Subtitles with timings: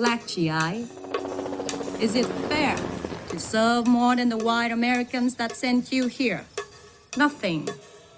[0.00, 0.88] black GI?
[2.00, 2.74] Is it fair
[3.28, 6.46] to serve more than the white Americans that sent you here?
[7.18, 7.68] Nothing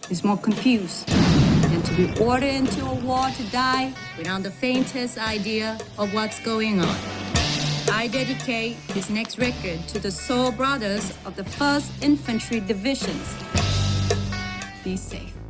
[0.09, 5.19] is more confused than to be ordered into a war to die without the faintest
[5.19, 6.97] idea of what's going on.
[7.91, 13.27] I dedicate this next record to the soul brothers of the 1st Infantry Divisions.
[14.85, 15.42] Be safe.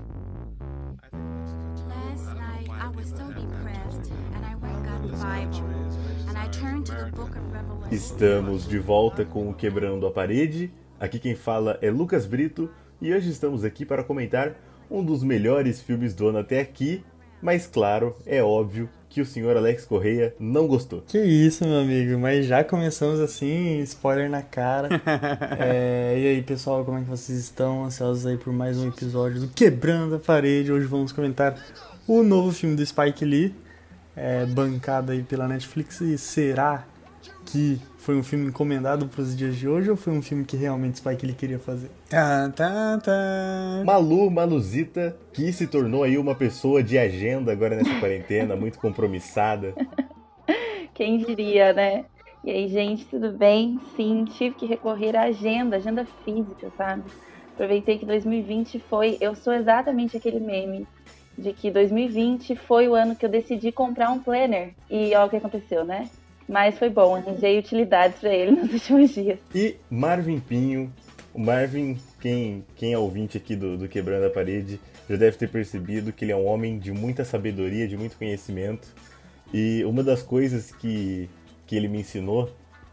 [7.92, 10.72] Estamos de volta com o Quebrando a Parede.
[10.98, 12.70] Aqui quem fala é Lucas Brito
[13.02, 14.54] e hoje estamos aqui para comentar
[14.90, 17.04] um dos melhores filmes do ano até aqui,
[17.42, 21.02] mas claro, é óbvio que o senhor Alex Correia não gostou.
[21.02, 24.88] Que isso, meu amigo, mas já começamos assim, spoiler na cara.
[25.60, 27.84] É, e aí, pessoal, como é que vocês estão?
[27.84, 30.72] Ansiosos aí por mais um episódio do Quebrando a Parede.
[30.72, 31.62] Hoje vamos comentar
[32.08, 33.54] o novo filme do Spike Lee,
[34.16, 36.00] é, bancado aí pela Netflix.
[36.00, 36.86] E será
[37.52, 40.56] que foi um filme encomendado para os dias de hoje ou foi um filme que
[40.56, 41.90] realmente Spike Lee queria fazer?
[42.08, 43.82] Tá, tá, tá.
[43.84, 49.74] Malu Maluzita, que se tornou aí uma pessoa de agenda agora nessa quarentena, muito compromissada.
[50.94, 52.06] Quem diria, né?
[52.42, 53.78] E aí, gente, tudo bem?
[53.96, 57.02] Sim, tive que recorrer à agenda, agenda física, sabe?
[57.52, 59.18] Aproveitei que 2020 foi.
[59.20, 60.86] Eu sou exatamente aquele meme
[61.36, 64.72] de que 2020 foi o ano que eu decidi comprar um planner.
[64.90, 66.08] E olha o que aconteceu, né?
[66.48, 69.38] Mas foi bom, arranjei utilidades para ele nos últimos dias.
[69.54, 70.92] E Marvin Pinho.
[71.34, 75.48] O Marvin, quem, quem é ouvinte aqui do, do Quebrando a Parede, já deve ter
[75.48, 78.88] percebido que ele é um homem de muita sabedoria, de muito conhecimento.
[79.52, 81.30] E uma das coisas que,
[81.66, 82.50] que ele me ensinou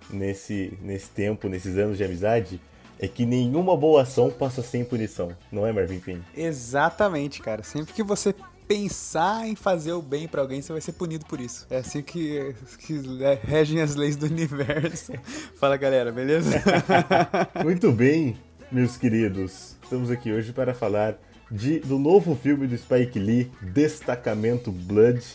[0.10, 2.62] nesse, nesse tempo, nesses anos de amizade,
[2.98, 5.32] é que nenhuma boa ação passa sem punição.
[5.52, 6.26] Não é, Marvin Pinho?
[6.36, 7.64] Exatamente, cara.
[7.64, 8.34] Sempre que você
[8.70, 11.66] pensar em fazer o bem pra alguém, você vai ser punido por isso.
[11.72, 15.12] É assim que, que é, regem as leis do universo.
[15.58, 16.62] Fala, galera, beleza?
[17.66, 18.38] Muito bem,
[18.72, 19.76] meus queridos.
[19.82, 21.18] Estamos aqui hoje para falar
[21.50, 25.26] de, do novo filme do Spike Lee, Destacamento Blood.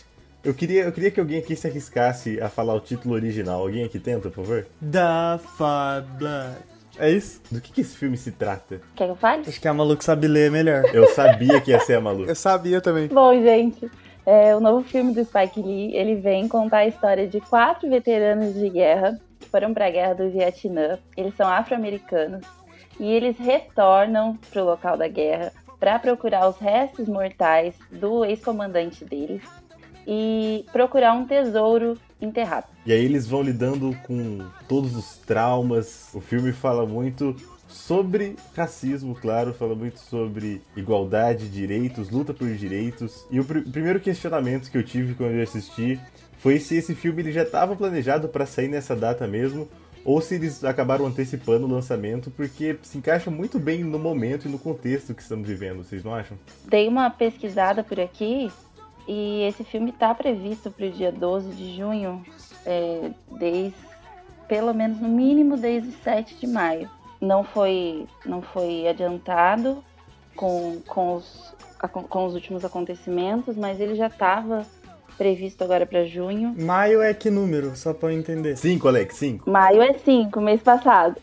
[0.41, 3.59] Eu queria, eu queria que alguém aqui se arriscasse a falar o título original.
[3.59, 4.65] Alguém aqui tenta, por favor?
[4.79, 6.57] Da Fabla.
[6.97, 7.41] É isso?
[7.51, 8.81] Do que, que esse filme se trata?
[8.95, 9.43] Quer que eu fale?
[9.47, 10.83] Acho que a Maluco sabe ler melhor.
[10.93, 12.25] Eu sabia que ia ser a Malu.
[12.25, 13.07] Eu sabia também.
[13.07, 13.89] Bom, gente,
[14.25, 18.53] é, o novo filme do Spike Lee, ele vem contar a história de quatro veteranos
[18.53, 20.97] de guerra que foram para a guerra do Vietnã.
[21.15, 22.45] Eles são afro-americanos
[22.99, 29.03] e eles retornam para o local da guerra para procurar os restos mortais do ex-comandante
[29.03, 29.41] deles
[30.07, 32.67] e procurar um tesouro enterrado.
[32.85, 36.09] E aí eles vão lidando com todos os traumas.
[36.13, 37.35] O filme fala muito
[37.67, 43.25] sobre racismo, claro, fala muito sobre igualdade, direitos, luta por direitos.
[43.31, 45.99] E o pr primeiro questionamento que eu tive quando eu assisti
[46.37, 49.67] foi se esse filme ele já estava planejado para sair nessa data mesmo,
[50.03, 54.51] ou se eles acabaram antecipando o lançamento, porque se encaixa muito bem no momento e
[54.51, 56.37] no contexto que estamos vivendo, vocês não acham?
[56.65, 58.51] Dei uma pesquisada por aqui
[59.07, 62.23] e esse filme está previsto para o dia 12 de junho,
[62.65, 63.75] é, desde,
[64.47, 66.89] pelo menos no mínimo desde 7 de maio.
[67.21, 69.83] Não foi, não foi adiantado
[70.35, 71.55] com, com, os,
[72.09, 74.65] com os últimos acontecimentos, mas ele já estava
[75.17, 76.55] previsto agora para junho.
[76.57, 78.57] Maio é que número, só pra eu entender?
[78.57, 79.49] Cinco, Alex, cinco.
[79.49, 81.15] Maio é 5, mês passado.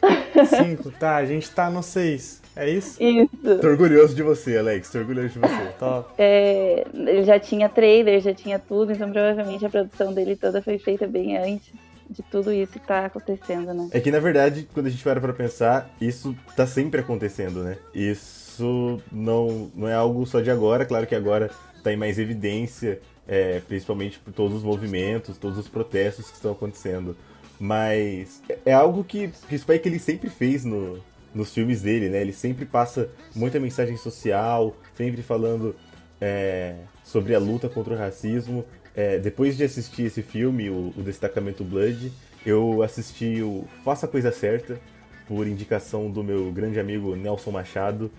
[0.49, 2.41] Cinco, tá, a gente tá no seis.
[2.55, 3.03] É isso?
[3.03, 3.59] Isso.
[3.61, 5.73] Tô orgulhoso de você, Alex, tô orgulhoso de você.
[5.79, 6.11] Top.
[6.19, 10.79] É, ele já tinha trailer, já tinha tudo, então provavelmente a produção dele toda foi
[10.79, 11.73] feita bem antes
[12.11, 13.89] de tudo isso que tá acontecendo, né?
[13.91, 17.79] É que na verdade, quando a gente para pra pensar, isso tá sempre acontecendo, né?
[17.95, 21.51] Isso não, não é algo só de agora, claro que agora
[21.83, 23.01] tá em mais evidência,
[23.33, 27.17] é, principalmente por todos os movimentos, todos os protestos que estão acontecendo.
[27.59, 31.03] Mas é algo que, que Spike ele sempre fez no,
[31.35, 32.21] nos filmes dele, né?
[32.21, 35.75] Ele sempre passa muita mensagem social, sempre falando
[36.21, 38.67] é, sobre a luta contra o racismo.
[38.95, 42.13] É, depois de assistir esse filme, o, o Destacamento Blood,
[42.45, 44.79] eu assisti o Faça a Coisa Certa,
[45.27, 48.11] por indicação do meu grande amigo Nelson Machado.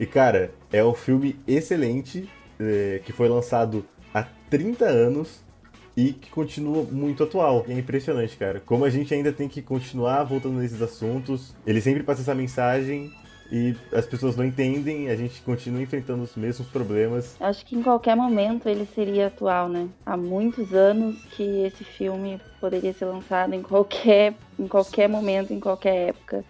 [0.00, 2.28] E cara, é um filme excelente,
[2.58, 3.86] é, que foi lançado
[4.50, 5.44] 30 anos
[5.96, 7.64] e que continua muito atual.
[7.66, 8.60] E é impressionante, cara.
[8.60, 11.54] Como a gente ainda tem que continuar voltando nesses assuntos.
[11.66, 13.10] Ele sempre passa essa mensagem
[13.50, 17.36] e as pessoas não entendem, a gente continua enfrentando os mesmos problemas.
[17.40, 19.88] Acho que em qualquer momento ele seria atual, né?
[20.04, 25.60] Há muitos anos que esse filme poderia ser lançado em qualquer, em qualquer momento, em
[25.60, 26.44] qualquer época.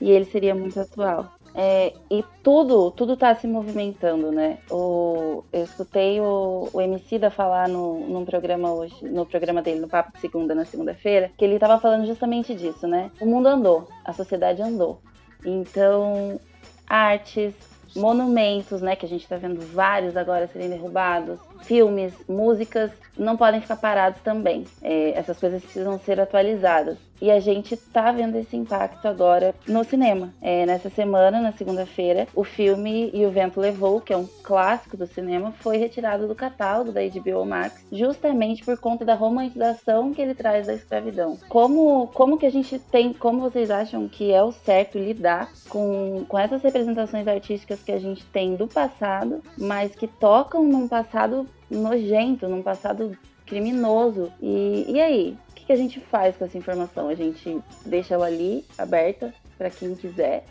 [0.00, 1.32] E ele seria muito atual.
[1.54, 4.58] É, e tudo, tudo tá se movimentando, né?
[4.70, 9.80] O, eu escutei o, o MC da falar no, num programa hoje, no programa dele,
[9.80, 13.10] no Papo de Segunda, na segunda-feira, que ele tava falando justamente disso, né?
[13.20, 15.00] O mundo andou, a sociedade andou.
[15.44, 16.40] Então,
[16.88, 17.54] artes,
[17.94, 18.96] monumentos, né?
[18.96, 24.20] Que a gente tá vendo vários agora serem derrubados, filmes, músicas, não podem ficar parados
[24.22, 24.64] também.
[24.82, 26.98] É, essas coisas precisam ser atualizadas.
[27.20, 30.34] E a gente tá vendo esse impacto agora no cinema.
[30.42, 34.96] É, nessa semana, na segunda-feira, o filme E o Vento Levou, que é um clássico
[34.96, 40.20] do cinema, foi retirado do catálogo da HBO Max, justamente por conta da romantização que
[40.20, 41.38] ele traz da escravidão.
[41.48, 46.24] Como, como que a gente tem, como vocês acham que é o certo lidar com,
[46.28, 51.46] com essas representações artísticas que a gente tem do passado, mas que tocam num passado
[51.70, 53.16] nojento, num passado
[53.46, 54.32] criminoso.
[54.40, 55.38] E, e aí?
[55.50, 57.08] O que, que a gente faz com essa informação?
[57.08, 60.44] A gente deixa ela ali, aberta, para quem quiser.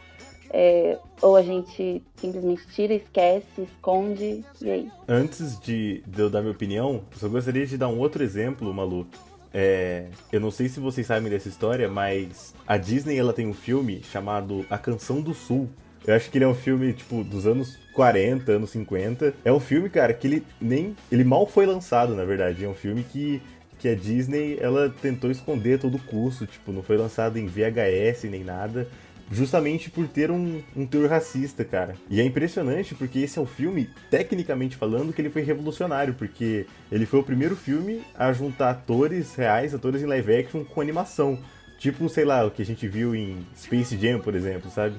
[0.54, 4.92] É, ou a gente simplesmente tira, esquece, esconde, e aí?
[5.08, 8.74] Antes de, de eu dar minha opinião, eu só gostaria de dar um outro exemplo,
[8.74, 9.08] Malu.
[9.54, 13.54] É, eu não sei se vocês sabem dessa história, mas a Disney ela tem um
[13.54, 15.70] filme chamado A Canção do Sul.
[16.06, 19.34] Eu acho que ele é um filme, tipo, dos anos 40, anos 50.
[19.44, 20.96] É um filme, cara, que ele nem.
[21.12, 22.64] Ele mal foi lançado, na verdade.
[22.64, 23.42] É um filme que,
[23.80, 26.46] que a Disney ela tentou esconder todo custo.
[26.46, 28.88] Tipo, não foi lançado em VHS nem nada.
[29.32, 31.96] Justamente por ter um, um teor racista, cara.
[32.10, 36.66] E é impressionante porque esse é um filme, tecnicamente falando, que ele foi revolucionário, porque
[36.92, 41.40] ele foi o primeiro filme a juntar atores reais, atores em live action com animação.
[41.80, 44.98] Tipo, sei lá, o que a gente viu em Space Jam, por exemplo, sabe?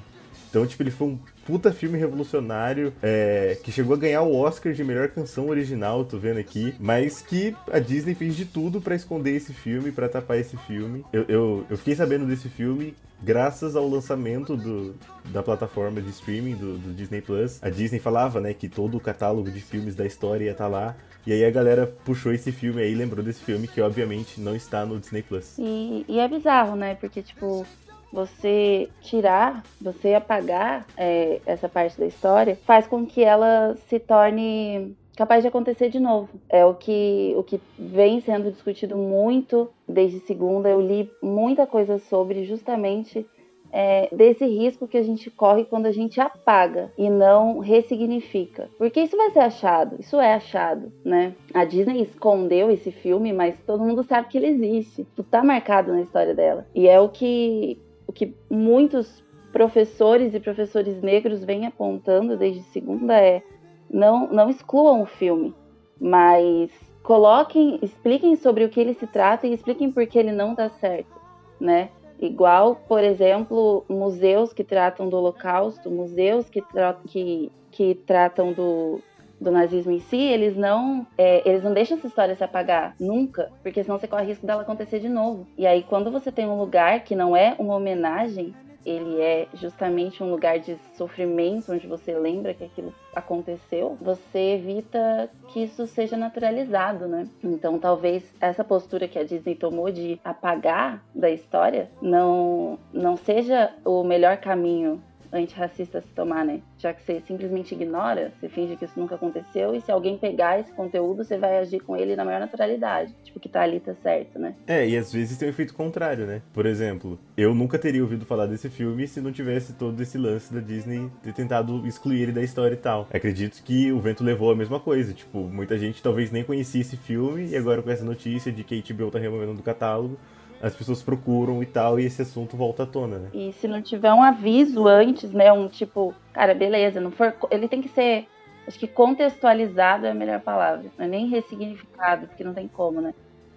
[0.49, 4.73] Então, tipo, ele foi um puta filme revolucionário é, que chegou a ganhar o Oscar
[4.73, 8.95] de melhor canção original, tô vendo aqui, mas que a Disney fez de tudo para
[8.95, 11.05] esconder esse filme, para tapar esse filme.
[11.11, 14.95] Eu, eu, eu, fiquei sabendo desse filme graças ao lançamento do,
[15.25, 17.61] da plataforma de streaming do, do, Disney Plus.
[17.63, 20.69] A Disney falava, né, que todo o catálogo de filmes da história ia estar tá
[20.69, 20.95] lá.
[21.25, 24.85] E aí a galera puxou esse filme aí, lembrou desse filme que obviamente não está
[24.85, 25.57] no Disney Plus.
[25.57, 26.95] E, e é bizarro, né?
[26.95, 27.65] Porque, tipo,
[28.13, 34.95] você tirar, você apagar é, essa parte da história, faz com que ela se torne
[35.17, 36.29] capaz de acontecer de novo.
[36.47, 40.69] É o que, o que vem sendo discutido muito desde segunda.
[40.69, 43.25] Eu li muita coisa sobre justamente
[43.71, 48.69] é, desse risco que a gente corre quando a gente apaga e não ressignifica.
[48.77, 51.33] Porque isso vai ser achado, isso é achado, né?
[51.51, 55.03] A Disney escondeu esse filme, mas todo mundo sabe que ele existe.
[55.15, 56.67] Tudo tá marcado na história dela.
[56.75, 63.19] E é o que o que muitos professores e professores negros vêm apontando desde segunda
[63.19, 63.43] é
[63.89, 65.53] não, não excluam o filme,
[65.99, 66.71] mas
[67.03, 70.69] coloquem, expliquem sobre o que ele se trata e expliquem por que ele não está
[70.69, 71.21] certo,
[71.59, 71.89] né?
[72.19, 79.01] Igual, por exemplo, museus que tratam do Holocausto, museus que, tra que, que tratam do,
[79.43, 83.51] do nazismo em si, eles não, é, eles não deixam essa história se apagar nunca,
[83.61, 85.45] porque senão você corre risco dela acontecer de novo.
[85.57, 88.53] E aí, quando você tem um lugar que não é uma homenagem,
[88.85, 95.29] ele é justamente um lugar de sofrimento, onde você lembra que aquilo aconteceu, você evita
[95.49, 97.27] que isso seja naturalizado, né?
[97.43, 103.71] Então, talvez essa postura que a Disney tomou de apagar da história não, não seja
[103.85, 105.01] o melhor caminho
[105.33, 106.61] antirracista se tomar, né?
[106.77, 110.59] Já que você simplesmente ignora, você finge que isso nunca aconteceu, e se alguém pegar
[110.59, 113.13] esse conteúdo, você vai agir com ele na maior naturalidade.
[113.23, 114.55] Tipo, que tá ali tá certo, né?
[114.67, 116.41] É, e às vezes tem um efeito contrário, né?
[116.53, 120.53] Por exemplo, eu nunca teria ouvido falar desse filme se não tivesse todo esse lance
[120.53, 123.07] da Disney ter tentado excluir ele da história e tal.
[123.11, 125.13] Acredito que o vento levou a mesma coisa.
[125.13, 128.75] Tipo, muita gente talvez nem conhecia esse filme, e agora com essa notícia de que
[128.75, 130.17] a HBO tá removendo do catálogo,
[130.63, 133.29] as pessoas procuram e tal, e esse assunto volta à tona, né?
[133.33, 135.51] E se não tiver um aviso antes, né?
[135.51, 137.35] Um tipo, cara, beleza, não for.
[137.51, 138.25] Ele tem que ser.
[138.65, 140.85] Acho que contextualizado é a melhor palavra.
[140.97, 143.13] Não é nem ressignificado, porque não tem como, né?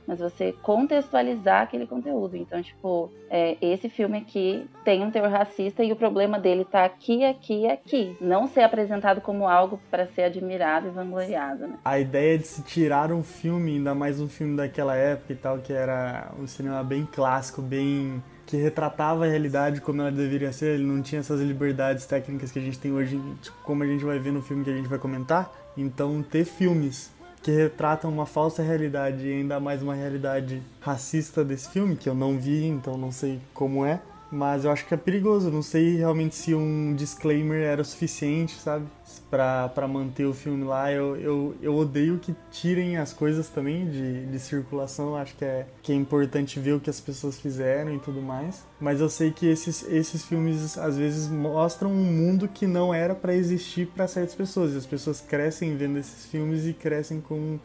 [0.07, 2.37] Mas você contextualizar aquele conteúdo.
[2.37, 6.85] Então, tipo, é, esse filme aqui tem um teor racista e o problema dele tá
[6.85, 8.17] aqui, aqui e aqui.
[8.21, 11.79] Não ser apresentado como algo para ser admirado e vangloriado, né?
[11.85, 15.59] A ideia de se tirar um filme, ainda mais um filme daquela época e tal,
[15.59, 20.75] que era um cinema bem clássico, bem que retratava a realidade como ela deveria ser,
[20.75, 24.05] ele não tinha essas liberdades técnicas que a gente tem hoje, tipo, como a gente
[24.05, 25.53] vai ver no filme que a gente vai comentar.
[25.77, 27.13] Então, ter filmes
[27.47, 32.15] que retratam uma falsa realidade e ainda mais uma realidade racista desse filme, que eu
[32.15, 34.01] não vi, então não sei como é.
[34.31, 35.51] Mas eu acho que é perigoso.
[35.51, 38.87] Não sei realmente se um disclaimer era suficiente, sabe?
[39.31, 40.91] Pra, pra manter o filme lá.
[40.91, 45.17] Eu, eu, eu odeio que tirem as coisas também de, de circulação.
[45.17, 48.65] Acho que é, que é importante ver o que as pessoas fizeram e tudo mais.
[48.81, 53.15] Mas eu sei que esses, esses filmes às vezes mostram um mundo que não era
[53.15, 54.75] para existir para certas pessoas.
[54.75, 57.59] E as pessoas crescem vendo esses filmes e crescem com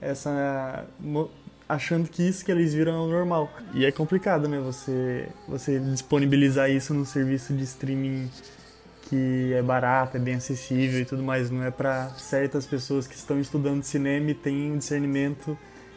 [0.00, 0.86] essa
[1.68, 3.50] achando que isso que eles viram é o normal.
[3.74, 4.60] E é complicado, né?
[4.60, 8.30] Você, você disponibilizar isso no serviço de streaming
[9.08, 11.50] que é barato, é bem acessível e tudo mais.
[11.50, 15.56] Não é para certas pessoas que estão estudando cinema e têm um discernimento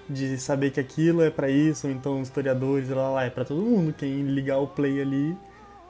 [0.09, 3.61] de saber que aquilo é para isso, ou então historiadores, lá, lá, é para todo
[3.61, 3.93] mundo.
[3.93, 5.38] Quem ligar o play ali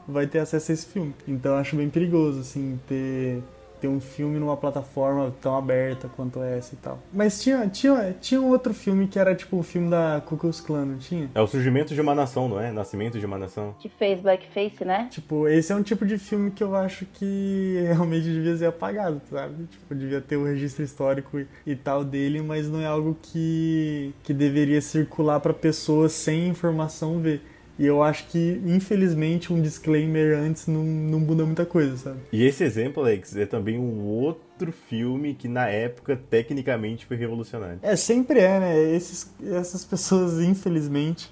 [0.08, 1.16] vai ter acesso a esse filme.
[1.28, 3.42] Então eu acho bem perigoso, assim, ter
[3.80, 7.00] ter um filme numa plataforma tão aberta quanto essa e tal.
[7.14, 10.62] Mas tinha, tinha, tinha um outro filme que era tipo o filme da Ku Klux
[10.62, 11.30] Klan, não tinha?
[11.34, 12.72] É o surgimento de uma nação, não é?
[12.72, 13.76] Nascimento de uma nação.
[13.80, 15.08] Que fez blackface, né?
[15.12, 19.22] Tipo, esse é um tipo de filme que eu acho que realmente devia ser apagado,
[19.30, 19.66] sabe?
[19.66, 23.18] Tipo, devia ter o um registro histórico e, e, tal dele, mas não é algo
[23.22, 27.42] que, que deveria circular para pessoas sem informação ver.
[27.80, 32.20] E eu acho que, infelizmente, um disclaimer antes não, não muda muita coisa, sabe?
[32.30, 37.80] E esse exemplo, Alex, é também um outro filme que na época tecnicamente foi revolucionário.
[37.82, 38.94] É, sempre é, né?
[38.94, 41.32] Esses, essas pessoas, infelizmente,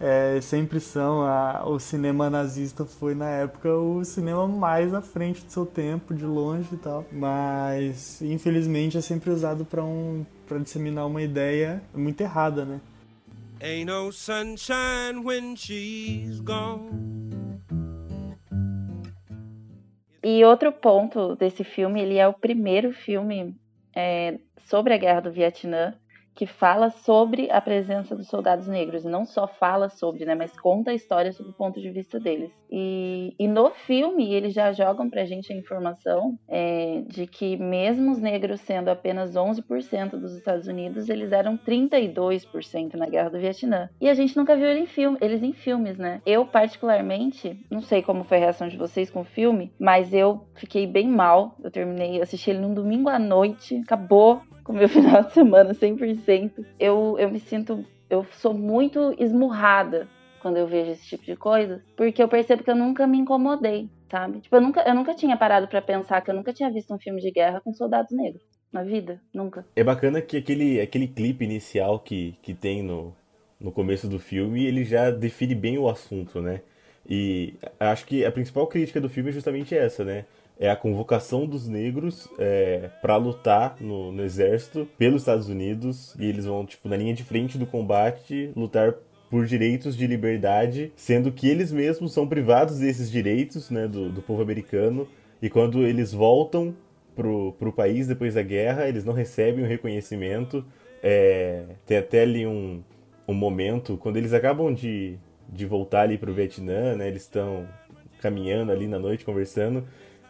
[0.00, 1.22] é, sempre são.
[1.22, 6.12] A, o cinema nazista foi na época o cinema mais à frente do seu tempo,
[6.12, 7.06] de longe e tal.
[7.12, 12.80] Mas, infelizmente, é sempre usado para um, pra disseminar uma ideia muito errada, né?
[13.66, 17.62] Ain't no sunshine when she's gone.
[20.22, 23.56] E outro ponto desse filme, ele é o primeiro filme
[23.96, 25.98] é, sobre a guerra do Vietnã
[26.34, 29.04] que fala sobre a presença dos soldados negros.
[29.04, 32.50] Não só fala sobre, né, mas conta a história sob o ponto de vista deles.
[32.70, 38.10] E, e no filme, eles já jogam pra gente a informação é, de que, mesmo
[38.10, 43.88] os negros sendo apenas 11% dos Estados Unidos, eles eram 32% na Guerra do Vietnã.
[44.00, 46.20] E a gente nunca viu ele em filme, eles em filmes, né?
[46.26, 50.44] Eu, particularmente, não sei como foi a reação de vocês com o filme, mas eu
[50.54, 51.54] fiquei bem mal.
[51.62, 55.74] Eu terminei, assisti ele num domingo à noite, acabou com o meu final de semana
[55.74, 56.64] 100%.
[56.80, 60.08] Eu, eu me sinto, eu sou muito esmurrada
[60.40, 63.88] quando eu vejo esse tipo de coisa, porque eu percebo que eu nunca me incomodei,
[64.10, 64.40] sabe?
[64.40, 66.98] Tipo, eu nunca, eu nunca tinha parado para pensar que eu nunca tinha visto um
[66.98, 69.64] filme de guerra com soldados negros na vida, nunca.
[69.74, 73.14] É bacana que aquele, aquele clipe inicial que, que tem no,
[73.58, 76.60] no começo do filme, ele já define bem o assunto, né?
[77.08, 80.26] E acho que a principal crítica do filme é justamente essa, né?
[80.58, 86.14] É a convocação dos negros é, para lutar no, no, exército pelos Estados Unidos.
[86.18, 88.94] E eles vão tipo na linha de frente do combate lutar
[89.30, 94.22] por direitos de liberdade, sendo que eles mesmos são privados desses direitos, né, do, do
[94.22, 95.08] povo americano.
[95.42, 96.74] E quando eles voltam
[97.16, 100.64] pro, pro país depois da guerra eles não recebem o reconhecimento.
[101.02, 102.82] É, tem até ali um,
[103.26, 105.18] um momento quando eles acabam de,
[105.48, 107.68] de voltar ali pro Vietnã, né, eles estão
[108.20, 109.84] caminhando ali na noite conversando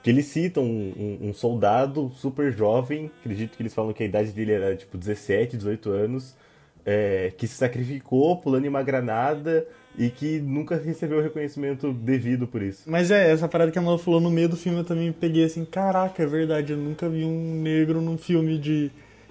[0.05, 0.93] que eles citam um,
[1.23, 4.99] um, um, soldado super jovem, acredito que eles falam que a idade dele era tipo
[4.99, 6.37] 17, 18 anos,
[6.85, 12.47] é, que se sacrificou pulando em uma granada e que nunca recebeu o reconhecimento devido
[12.47, 12.83] por isso.
[12.85, 15.43] Mas é, essa parada que a Mala falou no meio do filme eu também peguei
[15.43, 18.91] assim, caraca, é verdade, eu nunca vi um negro num filme de,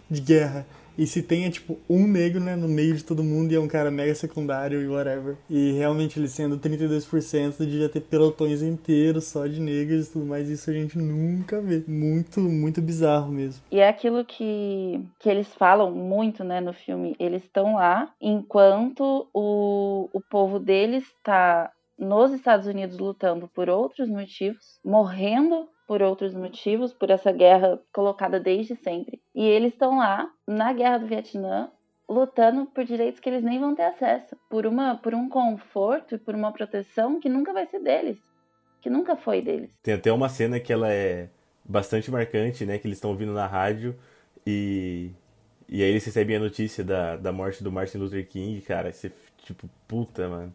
[0.10, 0.66] de guerra.
[0.98, 3.60] E se tem, é tipo, um negro, né, no meio de todo mundo e é
[3.60, 5.36] um cara mega secundário e whatever.
[5.50, 10.50] E realmente ele sendo 32%, devia ter pelotões inteiros só de negros e tudo mais.
[10.50, 11.84] Isso a gente nunca vê.
[11.88, 13.64] Muito, muito bizarro mesmo.
[13.72, 17.16] E é aquilo que, que eles falam muito, né, no filme.
[17.20, 24.10] Eles estão lá enquanto o, o povo deles está nos Estados Unidos lutando por outros
[24.10, 29.22] motivos, morrendo por outros motivos, por essa guerra colocada desde sempre.
[29.36, 31.70] E eles estão lá na guerra do Vietnã
[32.08, 36.18] lutando por direitos que eles nem vão ter acesso, por uma por um conforto e
[36.18, 38.18] por uma proteção que nunca vai ser deles,
[38.82, 39.70] que nunca foi deles.
[39.82, 41.30] Tem até uma cena que ela é
[41.64, 43.96] bastante marcante, né, que eles estão ouvindo na rádio
[44.46, 45.12] e
[45.68, 49.12] e aí eles recebem a notícia da, da morte do Martin Luther King, cara, você
[49.44, 50.54] tipo, puta, mano.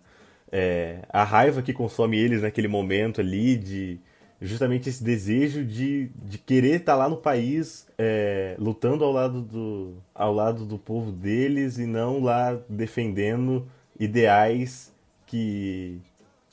[0.51, 4.01] É, a raiva que consome eles naquele momento ali de
[4.41, 9.43] justamente esse desejo de, de querer estar tá lá no país é, lutando ao lado,
[9.43, 13.67] do, ao lado do povo deles e não lá defendendo
[13.99, 14.93] ideais
[15.27, 16.01] que,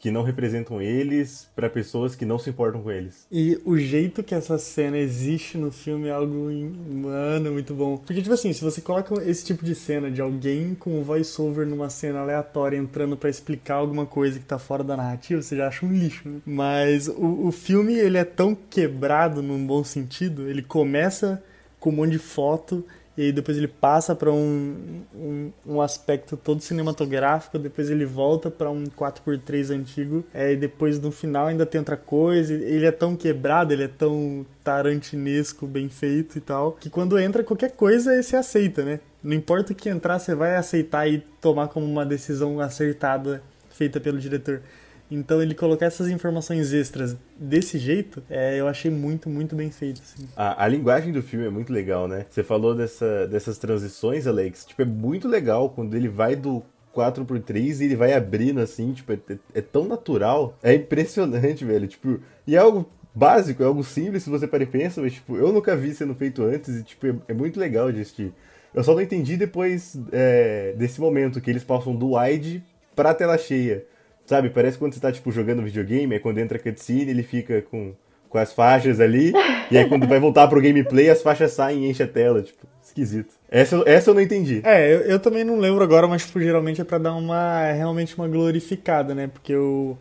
[0.05, 3.25] que não representam eles para pessoas que não se importam com eles.
[3.31, 6.47] E o jeito que essa cena existe no filme é algo,
[6.93, 7.97] mano, muito bom.
[7.97, 11.65] Porque, tipo assim, se você coloca esse tipo de cena de alguém com um voice-over
[11.65, 15.69] numa cena aleatória entrando para explicar alguma coisa que tá fora da narrativa, você já
[15.69, 16.39] acha um lixo, né?
[16.45, 21.43] Mas o, o filme, ele é tão quebrado num bom sentido, ele começa
[21.79, 22.85] com um monte de foto
[23.17, 28.69] e depois ele passa para um, um, um, aspecto todo cinematográfico, depois ele volta para
[28.69, 33.15] um 4x3 antigo, é, e depois no final ainda tem outra coisa, ele é tão
[33.15, 38.35] quebrado, ele é tão tarantinesco, bem feito e tal, que quando entra qualquer coisa você
[38.35, 38.99] aceita, né?
[39.23, 43.99] Não importa o que entrar, você vai aceitar e tomar como uma decisão acertada feita
[43.99, 44.61] pelo diretor.
[45.09, 50.01] Então ele colocar essas informações extras desse jeito, é, eu achei muito, muito bem feito.
[50.01, 50.27] Assim.
[50.35, 52.25] A, a, linguagem do filme é muito legal, né?
[52.29, 54.65] Você falou dessa, dessas transições, Alex.
[54.65, 56.63] Tipo, é muito legal quando ele vai do
[56.95, 59.19] 4x3 e ele vai abrindo assim, tipo, é,
[59.53, 60.57] é, tão natural.
[60.63, 61.87] É impressionante, velho.
[61.87, 65.37] Tipo, e é algo básico, é algo simples se você para e pensa, mas tipo,
[65.37, 68.33] eu nunca vi sendo feito antes e tipo, é, é muito legal de assistir.
[68.73, 72.61] Eu só não entendi depois é, desse momento que eles passam do wide
[72.93, 73.85] pra tela cheia.
[74.25, 77.61] Sabe, parece quando você tá, tipo, jogando videogame, aí quando entra a cutscene, ele fica
[77.61, 77.93] com,
[78.27, 79.31] com as faixas ali,
[79.69, 82.65] e aí quando vai voltar pro gameplay, as faixas saem e enche a tela, tipo,
[82.83, 83.35] esquisito.
[83.49, 84.61] Essa, essa eu não entendi.
[84.63, 88.15] É, eu, eu também não lembro agora, mas, tipo, geralmente é pra dar uma, realmente
[88.17, 89.95] uma glorificada, né, porque o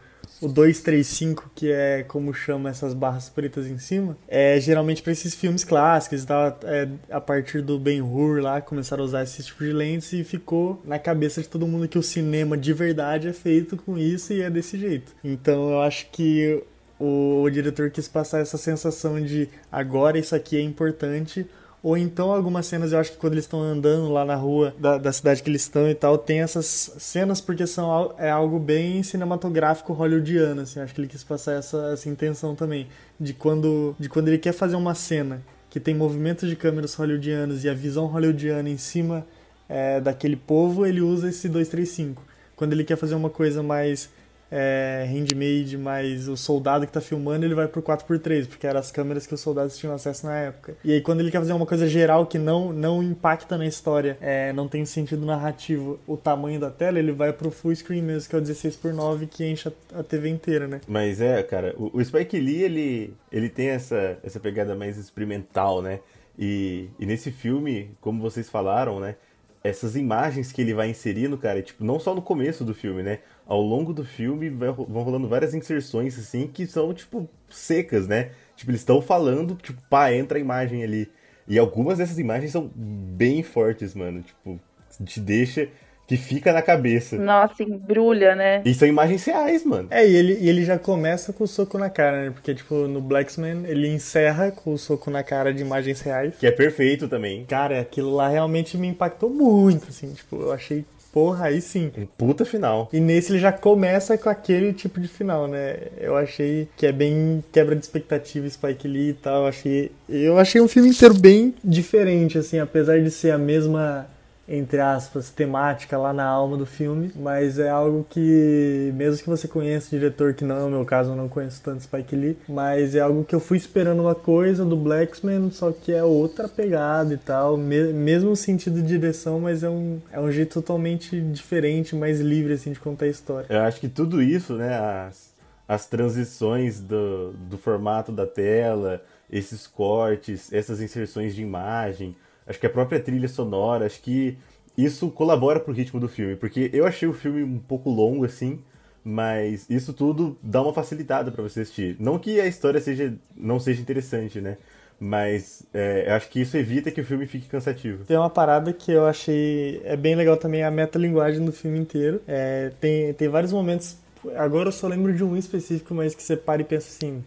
[0.44, 5.34] o 235, que é como chama essas barras pretas em cima, é geralmente para esses
[5.34, 6.58] filmes clássicos e tal.
[6.64, 10.80] É, a partir do Ben-Hur lá, começaram a usar esse tipo de lentes e ficou
[10.84, 14.42] na cabeça de todo mundo que o cinema de verdade é feito com isso e
[14.42, 15.12] é desse jeito.
[15.24, 16.62] Então eu acho que
[16.98, 21.46] o, o diretor quis passar essa sensação de agora isso aqui é importante
[21.84, 24.96] ou então algumas cenas, eu acho que quando eles estão andando lá na rua da,
[24.96, 29.02] da cidade que eles estão e tal, tem essas cenas porque são é algo bem
[29.02, 30.80] cinematográfico hollywoodiano, assim.
[30.80, 32.88] Acho que ele quis passar essa, essa intenção também.
[33.20, 37.64] De quando, de quando ele quer fazer uma cena que tem movimentos de câmeras hollywoodianos
[37.64, 39.26] e a visão hollywoodiana em cima
[39.68, 42.22] é, daquele povo, ele usa esse 235.
[42.56, 44.08] Quando ele quer fazer uma coisa mais
[44.56, 48.92] é, handmade, mas o soldado que tá filmando ele vai pro 4x3, porque eram as
[48.92, 50.76] câmeras que os soldados tinham acesso na época.
[50.84, 54.16] E aí quando ele quer fazer uma coisa geral que não, não impacta na história,
[54.20, 58.30] é, não tem sentido narrativo o tamanho da tela, ele vai pro full screen mesmo,
[58.30, 60.80] que é o 16x9 que enche a, a TV inteira, né?
[60.86, 65.82] Mas é, cara, o, o Spike Lee, ele, ele tem essa, essa pegada mais experimental,
[65.82, 65.98] né?
[66.38, 69.16] E, e nesse filme, como vocês falaram, né?
[69.64, 73.20] essas imagens que ele vai inserindo, cara, tipo, não só no começo do filme, né?
[73.46, 78.30] Ao longo do filme vão rolando várias inserções, assim, que são, tipo, secas, né?
[78.56, 81.10] Tipo, eles estão falando, tipo, pá, entra a imagem ali.
[81.46, 84.22] E algumas dessas imagens são bem fortes, mano.
[84.22, 84.58] Tipo,
[85.04, 85.68] te deixa
[86.06, 87.16] que fica na cabeça.
[87.16, 88.62] Nossa, embrulha, né?
[88.64, 89.88] E são imagens reais, mano.
[89.90, 92.30] É, e ele, e ele já começa com o soco na cara, né?
[92.30, 96.34] Porque, tipo, no Blacksman, ele encerra com o soco na cara de imagens reais.
[96.38, 97.44] Que é perfeito também.
[97.46, 100.12] Cara, aquilo lá realmente me impactou muito, assim.
[100.12, 101.92] Tipo, eu achei porra, aí sim.
[101.96, 102.88] Um puta final.
[102.92, 105.76] E nesse ele já começa com aquele tipo de final, né?
[105.96, 109.42] Eu achei que é bem quebra de expectativa Spike Lee e tal.
[109.42, 114.08] Eu achei, eu achei um filme inteiro bem diferente, assim, apesar de ser a mesma
[114.48, 119.48] entre aspas, temática lá na alma do filme, mas é algo que, mesmo que você
[119.48, 122.38] conheça o diretor, que não é o meu caso, eu não conheço tanto Spike Lee,
[122.48, 126.46] mas é algo que eu fui esperando uma coisa do Blacksman, só que é outra
[126.48, 131.96] pegada e tal, mesmo sentido de direção, mas é um, é um jeito totalmente diferente,
[131.96, 133.46] mais livre, assim, de contar a história.
[133.48, 135.32] Eu acho que tudo isso, né, as,
[135.66, 142.14] as transições do, do formato da tela, esses cortes, essas inserções de imagem,
[142.46, 144.36] acho que a própria trilha sonora, acho que
[144.76, 148.60] isso colabora pro ritmo do filme, porque eu achei o filme um pouco longo assim,
[149.04, 151.96] mas isso tudo dá uma facilitada para você assistir.
[152.00, 154.56] Não que a história seja não seja interessante, né?
[154.98, 158.04] Mas é, eu acho que isso evita que o filme fique cansativo.
[158.04, 162.20] Tem uma parada que eu achei é bem legal também, a metalinguagem do filme inteiro.
[162.26, 163.96] É, tem, tem vários momentos,
[164.36, 167.24] agora eu só lembro de um específico, mas que você para e pensa assim,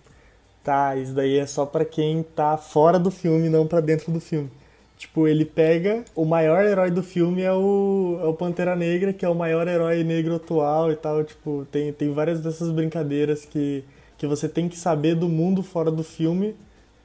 [0.64, 4.20] tá, isso daí é só para quem tá fora do filme, não para dentro do
[4.20, 4.50] filme.
[4.98, 9.24] Tipo, ele pega o maior herói do filme é o, é o Pantera Negra, que
[9.24, 11.24] é o maior herói negro atual e tal.
[11.24, 13.84] Tipo, tem, tem várias dessas brincadeiras que,
[14.18, 16.56] que você tem que saber do mundo fora do filme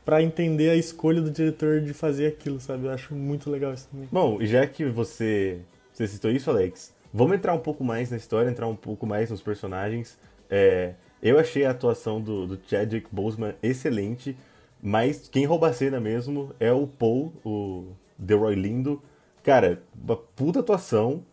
[0.06, 2.86] para entender a escolha do diretor de fazer aquilo, sabe?
[2.86, 4.08] Eu acho muito legal isso também.
[4.10, 5.60] Bom, já que você,
[5.92, 9.30] você citou isso, Alex, vamos entrar um pouco mais na história, entrar um pouco mais
[9.30, 10.18] nos personagens.
[10.48, 14.36] É, eu achei a atuação do, do Chadwick Boseman excelente.
[14.82, 19.00] Mas quem rouba a cena mesmo é o Paul, o Delroy Lindo.
[19.42, 21.24] Cara, uma puta atuação.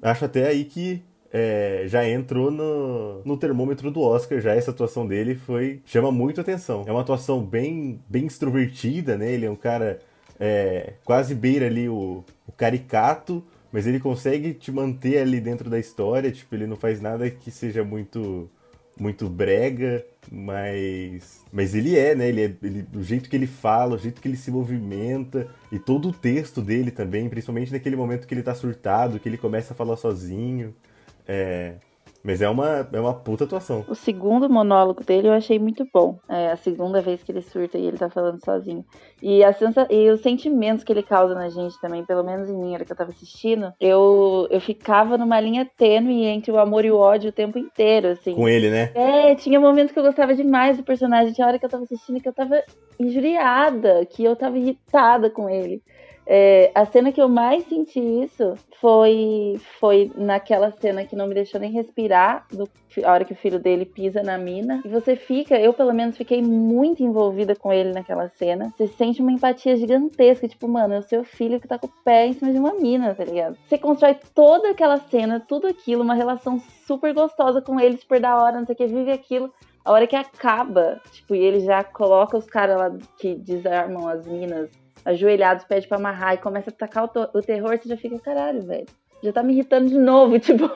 [0.00, 5.06] Acho até aí que é, já entrou no, no termômetro do Oscar, já essa atuação
[5.06, 6.84] dele foi chama muito atenção.
[6.86, 9.32] É uma atuação bem, bem extrovertida, né?
[9.32, 9.98] Ele é um cara
[10.38, 15.78] é, quase beira ali o, o caricato, mas ele consegue te manter ali dentro da
[15.78, 18.50] história, tipo, ele não faz nada que seja muito
[19.02, 22.28] muito brega, mas mas ele é, né?
[22.28, 25.78] Ele é ele, o jeito que ele fala, o jeito que ele se movimenta e
[25.78, 29.74] todo o texto dele também, principalmente naquele momento que ele tá surtado, que ele começa
[29.74, 30.74] a falar sozinho.
[31.26, 31.74] É,
[32.22, 33.84] mas é uma, é uma puta atuação.
[33.88, 36.18] O segundo monólogo dele eu achei muito bom.
[36.28, 38.84] É a segunda vez que ele surta e ele tá falando sozinho.
[39.20, 39.86] E, a sensa...
[39.90, 42.92] e os sentimentos que ele causa na gente também, pelo menos em mim, era que
[42.92, 47.30] eu tava assistindo, eu, eu ficava numa linha tênue entre o amor e o ódio
[47.30, 48.34] o tempo inteiro, assim.
[48.34, 48.90] Com ele, né?
[48.94, 51.32] É, tinha momentos que eu gostava demais do personagem.
[51.32, 52.62] Tinha hora que eu tava assistindo que eu tava
[52.98, 55.82] injuriada, que eu tava irritada com ele.
[56.26, 61.34] É, a cena que eu mais senti isso foi, foi naquela cena que não me
[61.34, 62.68] deixou nem respirar, do,
[63.04, 64.80] a hora que o filho dele pisa na mina.
[64.84, 68.72] E você fica, eu pelo menos fiquei muito envolvida com ele naquela cena.
[68.76, 71.92] Você sente uma empatia gigantesca, tipo, mano, é o seu filho que tá com o
[72.04, 73.56] pé em cima de uma mina, tá ligado?
[73.66, 78.36] Você constrói toda aquela cena, tudo aquilo, uma relação super gostosa com ele, super da
[78.36, 79.52] hora, não sei o que, vive aquilo.
[79.84, 84.26] A hora que acaba, tipo, e ele já coloca os caras lá que desarmam as
[84.26, 84.70] minas
[85.04, 88.62] ajoelhados, pede pra amarrar e começa a atacar o, o terror, você já fica, caralho,
[88.62, 88.86] velho.
[89.22, 90.68] Já tá me irritando de novo, tipo,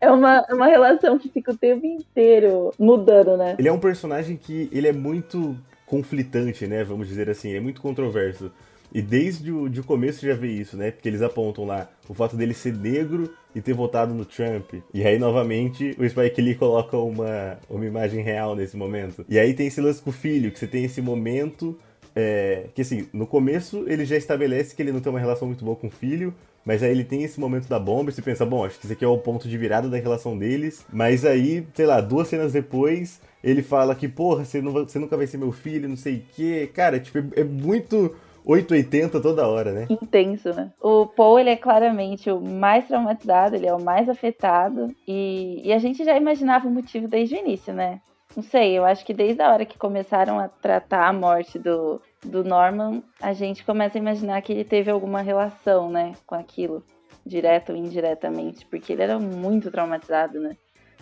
[0.00, 3.56] é uma, é uma relação que fica o tempo inteiro mudando, né?
[3.58, 5.56] Ele é um personagem que ele é muito
[5.86, 6.84] conflitante, né?
[6.84, 8.52] Vamos dizer assim, é muito controverso.
[8.92, 10.90] E desde o de começo já vê isso, né?
[10.90, 14.74] Porque eles apontam lá o fato dele ser negro e ter votado no Trump.
[14.92, 19.24] E aí, novamente, o Spike Lee coloca uma, uma imagem real nesse momento.
[19.28, 21.78] E aí tem esse lance com o filho, que você tem esse momento
[22.20, 25.64] é, que assim, no começo ele já estabelece que ele não tem uma relação muito
[25.64, 28.44] boa com o filho, mas aí ele tem esse momento da bomba e você pensa,
[28.44, 30.84] bom, acho que esse aqui é o ponto de virada da relação deles.
[30.92, 35.16] Mas aí, sei lá, duas cenas depois, ele fala que, porra, você, não, você nunca
[35.16, 36.70] vai ser meu filho, não sei o quê.
[36.74, 39.86] Cara, tipo, é, é muito 880 toda hora, né?
[39.88, 40.70] Intenso, né?
[40.80, 44.88] O Paul, ele é claramente o mais traumatizado, ele é o mais afetado.
[45.08, 48.00] E, e a gente já imaginava o motivo desde o início, né?
[48.36, 52.00] Não sei, eu acho que desde a hora que começaram a tratar a morte do,
[52.24, 56.84] do Norman, a gente começa a imaginar que ele teve alguma relação, né, com aquilo,
[57.24, 60.56] direto ou indiretamente, porque ele era muito traumatizado, né,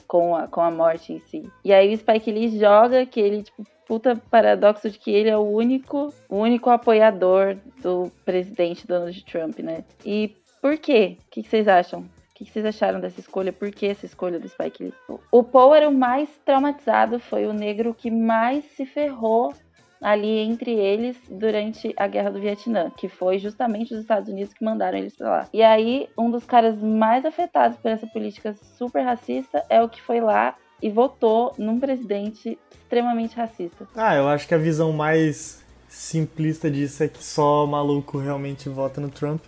[0.07, 1.51] com a, com a morte em si.
[1.65, 5.37] E aí o Spike Lee joga que ele, tipo, puta paradoxo de que ele é
[5.37, 9.85] o único, o único apoiador do presidente Donald Trump, né?
[10.05, 11.17] E por quê?
[11.21, 12.01] O que vocês acham?
[12.01, 13.53] O que vocês acharam dessa escolha?
[13.53, 14.95] Por que essa escolha do Spike Lee?
[15.33, 19.53] O Paul era o mais traumatizado, foi o negro que mais se ferrou
[20.01, 24.65] ali entre eles durante a Guerra do Vietnã, que foi justamente os Estados Unidos que
[24.65, 25.49] mandaram eles para lá.
[25.53, 30.01] E aí, um dos caras mais afetados por essa política super racista é o que
[30.01, 33.87] foi lá e votou num presidente extremamente racista.
[33.95, 39.01] Ah, eu acho que a visão mais simplista disso é que só maluco realmente vota
[39.01, 39.43] no Trump.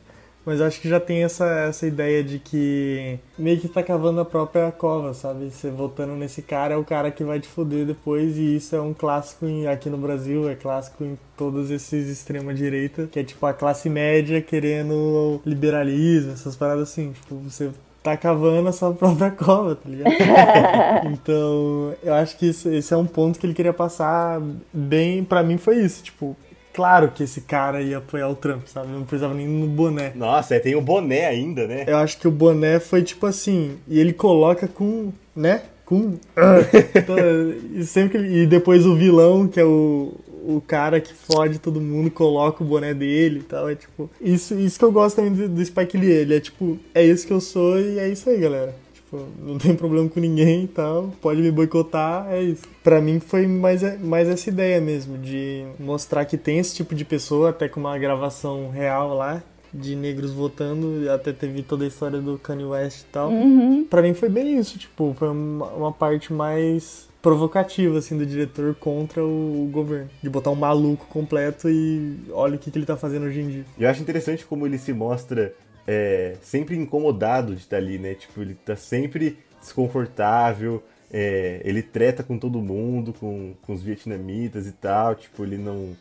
[0.44, 4.24] Mas acho que já tem essa, essa ideia de que meio que tá cavando a
[4.24, 5.50] própria cova, sabe?
[5.50, 8.80] Você votando nesse cara é o cara que vai te foder depois, e isso é
[8.80, 13.44] um clássico em, aqui no Brasil, é clássico em todos esses extrema-direita, que é tipo
[13.44, 17.12] a classe média querendo liberalismo, essas paradas assim.
[17.12, 17.70] Tipo, você
[18.02, 20.14] tá cavando a sua própria cova, tá ligado?
[21.12, 24.40] então, eu acho que isso, esse é um ponto que ele queria passar
[24.72, 26.36] bem, para mim foi isso, tipo,
[26.72, 28.88] claro que esse cara ia apoiar o Trump, sabe?
[28.88, 30.12] Não precisava nem no boné.
[30.14, 31.84] Nossa, tem o boné ainda, né?
[31.86, 35.62] Eu acho que o boné foi tipo assim, e ele coloca com, né?
[35.84, 36.14] Com.
[37.74, 40.14] e, sempre ele, e depois o vilão, que é o,
[40.46, 43.68] o cara que fode todo mundo, coloca o boné dele e tal.
[43.68, 44.08] É tipo.
[44.20, 46.10] Isso, isso que eu gosto também do, do Spike Lee.
[46.10, 48.74] Ele é tipo, é isso que eu sou e é isso aí, galera.
[49.10, 52.62] Tipo, não tem problema com ninguém e tal, pode me boicotar, é isso.
[52.82, 57.04] Pra mim foi mais, mais essa ideia mesmo, de mostrar que tem esse tipo de
[57.04, 59.42] pessoa, até com uma gravação real lá,
[59.74, 63.30] de negros votando, até teve toda a história do Kanye West e tal.
[63.30, 63.84] Uhum.
[63.84, 68.74] Pra mim foi bem isso, tipo, foi uma, uma parte mais provocativa, assim, do diretor
[68.76, 70.08] contra o, o, governo.
[70.22, 73.48] De botar um maluco completo e olha o que, que ele tá fazendo hoje em
[73.48, 73.64] dia.
[73.78, 75.52] Eu acho interessante como ele se mostra
[75.92, 78.14] é, sempre incomodado de estar ali, né?
[78.14, 80.80] Tipo, ele tá sempre desconfortável,
[81.12, 85.96] é, ele treta com todo mundo, com, com os vietnamitas e tal, tipo, ele não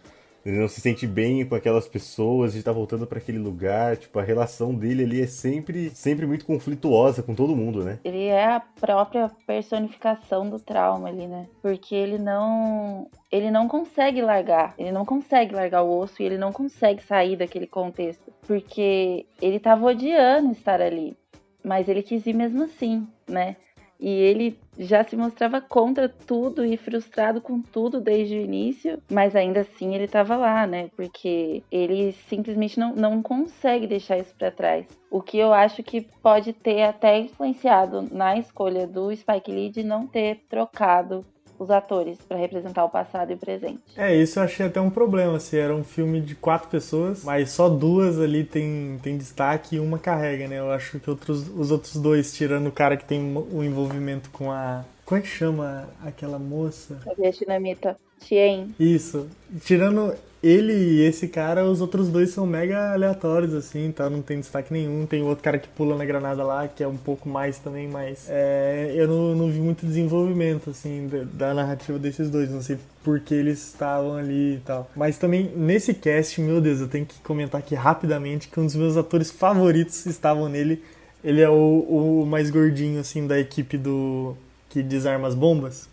[0.50, 3.98] ele não se sente bem com aquelas pessoas, de estar tá voltando para aquele lugar,
[3.98, 8.00] tipo, a relação dele ali é sempre, sempre muito conflituosa com todo mundo, né?
[8.04, 11.48] Ele é a própria personificação do trauma ali, né?
[11.62, 16.38] Porque ele não ele não consegue largar, ele não consegue largar o osso e ele
[16.38, 21.16] não consegue sair daquele contexto, porque ele tava odiando estar ali.
[21.64, 23.56] mas ele quis ir mesmo assim, né?
[24.00, 29.36] E ele já se mostrava contra tudo e frustrado com tudo desde o início, mas
[29.36, 30.90] ainda assim ele estava lá, né?
[30.96, 34.88] Porque ele simplesmente não, não consegue deixar isso para trás.
[35.12, 39.84] O que eu acho que pode ter até influenciado na escolha do Spike Lee de
[39.84, 41.26] não ter trocado
[41.60, 43.82] os atores para representar o passado e o presente.
[43.98, 47.24] É, isso eu achei até um problema, se assim, era um filme de quatro pessoas,
[47.24, 50.58] mas só duas ali tem, tem destaque e uma carrega, né?
[50.58, 54.30] Eu acho que outros, os outros dois, tirando o cara que tem o um envolvimento
[54.32, 54.86] com a...
[55.06, 57.00] Como é que chama aquela moça?
[57.06, 57.98] A vietnamita.
[58.20, 58.76] Tien.
[58.80, 59.28] Isso.
[59.64, 64.10] Tirando ele e esse cara, os outros dois são mega aleatórios, assim, tá?
[64.10, 65.06] Não tem destaque nenhum.
[65.06, 68.28] Tem outro cara que pula na granada lá, que é um pouco mais também, mas
[68.30, 72.50] é, eu não, não, vi muito desenvolvimento, assim, da, narrativa desses dois.
[72.50, 74.90] Não sei por que eles estavam ali e tal.
[74.96, 78.76] Mas também, nesse cast, meu Deus, eu tenho que comentar aqui rapidamente que um dos
[78.76, 80.82] meus atores favoritos estavam nele.
[81.22, 84.38] Ele é o, o mais gordinho, assim, da equipe do...
[84.70, 85.90] que desarma as bombas.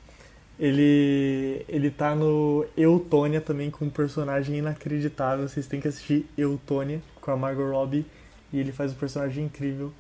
[0.59, 5.49] Ele, ele tá no Eutônia também com um personagem inacreditável.
[5.49, 8.07] Vocês têm que assistir Eutônia com a Margot Robbie.
[8.53, 9.93] E ele faz um personagem incrível.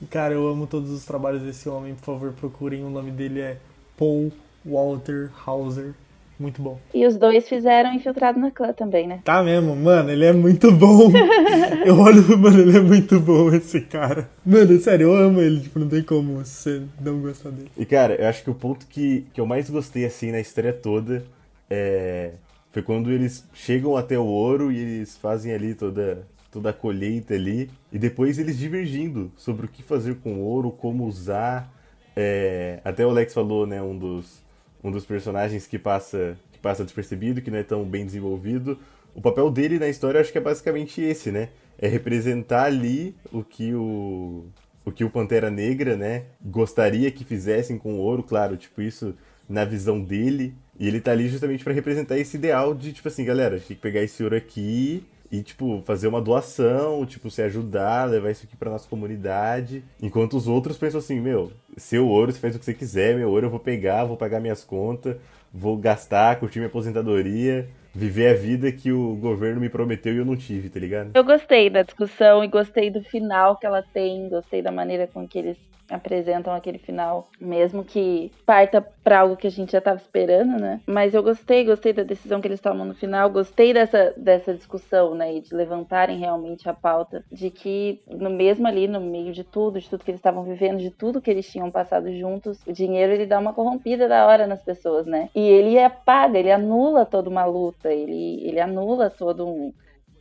[0.00, 1.94] E cara, eu amo todos os trabalhos desse homem.
[1.94, 2.84] Por favor, procurem.
[2.84, 3.58] O nome dele é
[3.96, 4.32] Paul
[4.64, 5.94] Walter Hauser.
[6.38, 6.78] Muito bom.
[6.92, 9.20] E os dois fizeram Infiltrado na Clã também, né?
[9.24, 11.10] Tá mesmo, mano, ele é muito bom.
[11.84, 14.28] eu olho, mano, ele é muito bom esse cara.
[14.44, 17.70] Mano, sério, eu amo ele, tipo, não tem como você não gostar dele.
[17.76, 20.74] E cara, eu acho que o ponto que, que eu mais gostei, assim, na história
[20.74, 21.24] toda
[21.70, 22.32] é...
[22.70, 27.32] foi quando eles chegam até o ouro e eles fazem ali toda, toda a colheita
[27.32, 27.70] ali.
[27.90, 31.72] E depois eles divergindo sobre o que fazer com o ouro, como usar.
[32.14, 32.78] É...
[32.84, 34.44] Até o Alex falou, né, um dos
[34.82, 38.78] um dos personagens que passa, que passa despercebido, que não é tão bem desenvolvido.
[39.14, 41.48] O papel dele na história acho que é basicamente esse, né?
[41.78, 44.46] É representar ali o que o
[44.86, 49.16] o que o Pantera Negra, né, gostaria que fizessem com o ouro, claro, tipo isso
[49.48, 53.24] na visão dele, e ele tá ali justamente para representar esse ideal de tipo assim,
[53.24, 55.04] galera, a gente tem que pegar esse ouro aqui
[55.38, 59.84] e, tipo, fazer uma doação, tipo, se ajudar, levar isso aqui pra nossa comunidade.
[60.00, 63.28] Enquanto os outros pensam assim, meu, seu ouro, você faz o que você quiser, meu
[63.30, 65.16] ouro eu vou pegar, vou pagar minhas contas,
[65.52, 70.24] vou gastar, curtir minha aposentadoria, viver a vida que o governo me prometeu e eu
[70.24, 71.10] não tive, tá ligado?
[71.14, 75.26] Eu gostei da discussão e gostei do final que ela tem, gostei da maneira com
[75.26, 75.56] que eles
[75.90, 80.80] apresentam aquele final, mesmo que parta para algo que a gente já estava esperando, né?
[80.86, 85.14] Mas eu gostei, gostei da decisão que eles tomam no final, gostei dessa, dessa discussão,
[85.14, 85.36] né?
[85.36, 89.80] E de levantarem realmente a pauta de que, no mesmo ali, no meio de tudo,
[89.80, 93.12] de tudo que eles estavam vivendo, de tudo que eles tinham passado juntos, o dinheiro
[93.12, 95.28] ele dá uma corrompida da hora nas pessoas, né?
[95.34, 99.72] E ele apaga, ele anula toda uma luta, ele, ele anula todo um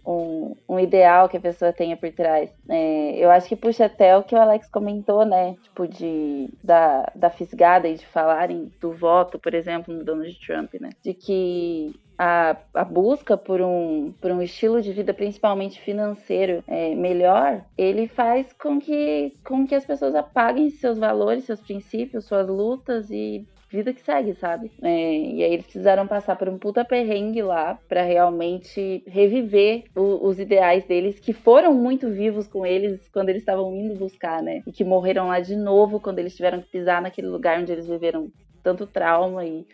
[0.06, 2.50] um, um, ideal que a pessoa tenha por trás.
[2.70, 5.56] É, eu acho que puxa até o que o Alex comentou, né?
[5.64, 10.76] Tipo, de, da, da fisgada e de falarem do voto, por exemplo, no Donald Trump,
[10.80, 10.92] né?
[11.02, 16.94] De que a, a busca por um, por um estilo de vida, principalmente financeiro, é,
[16.94, 22.48] melhor, ele faz com que, com que as pessoas apaguem seus valores, seus princípios, suas
[22.48, 23.46] lutas e
[23.76, 24.72] vida que segue, sabe?
[24.82, 30.28] É, e aí eles precisaram passar por um puta perrengue lá para realmente reviver o,
[30.28, 34.64] os ideais deles, que foram muito vivos com eles quando eles estavam indo buscar, né?
[34.66, 37.88] E que morreram lá de novo quando eles tiveram que pisar naquele lugar onde eles
[37.88, 38.32] viveram
[38.64, 39.66] tanto trauma e,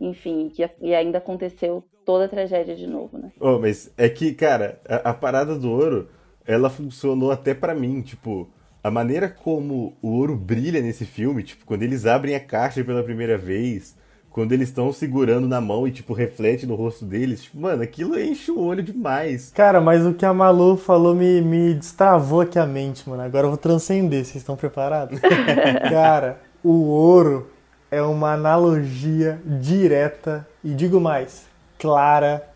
[0.00, 3.30] enfim, que, e ainda aconteceu toda a tragédia de novo, né?
[3.38, 6.08] Oh, mas é que, cara, a, a parada do ouro,
[6.46, 8.48] ela funcionou até para mim, tipo
[8.82, 13.02] a maneira como o ouro brilha nesse filme, tipo, quando eles abrem a caixa pela
[13.02, 13.96] primeira vez,
[14.30, 18.18] quando eles estão segurando na mão e, tipo, reflete no rosto deles, tipo, mano, aquilo
[18.18, 19.50] enche o olho demais.
[19.54, 23.22] Cara, mas o que a Malu falou me, me destravou aqui a mente, mano.
[23.22, 25.18] Agora eu vou transcender, vocês estão preparados?
[25.90, 27.50] Cara, o ouro
[27.90, 31.46] é uma analogia direta e digo mais,
[31.78, 32.47] clara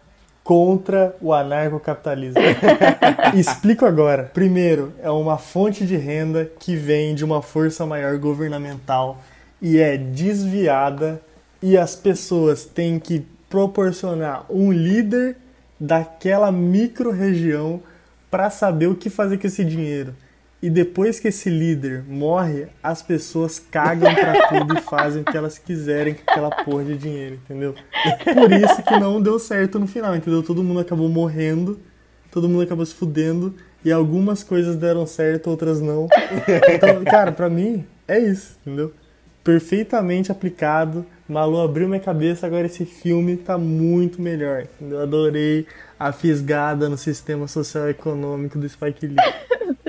[0.42, 2.40] contra o anarcocapitalismo.
[3.34, 4.30] Explico agora.
[4.34, 9.18] Primeiro, é uma fonte de renda que vem de uma força maior governamental
[9.60, 11.20] e é desviada
[11.62, 15.36] e as pessoas têm que proporcionar um líder
[15.78, 17.80] daquela micro-região
[18.30, 20.14] para saber o que fazer com esse dinheiro.
[20.62, 25.36] E depois que esse líder morre, as pessoas cagam pra tudo e fazem o que
[25.36, 27.74] elas quiserem com aquela porra de dinheiro, entendeu?
[28.22, 30.40] Por isso que não deu certo no final, entendeu?
[30.40, 31.80] Todo mundo acabou morrendo,
[32.30, 36.06] todo mundo acabou se fudendo, e algumas coisas deram certo, outras não.
[36.72, 38.92] Então, cara, pra mim, é isso, entendeu?
[39.42, 41.04] Perfeitamente aplicado.
[41.28, 44.68] Malu abriu minha cabeça, agora esse filme tá muito melhor.
[44.78, 45.02] Entendeu?
[45.02, 45.66] Adorei
[45.98, 49.16] a fisgada no sistema social e econômico do Spike Lee.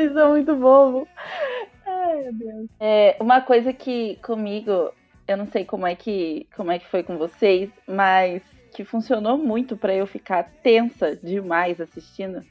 [0.04, 1.08] Vocês são muito bobos.
[1.86, 2.70] meu Deus.
[2.78, 4.92] É, uma coisa que comigo,
[5.26, 9.38] eu não sei como é que, como é que foi com vocês, mas que funcionou
[9.38, 12.44] muito para eu ficar tensa demais assistindo,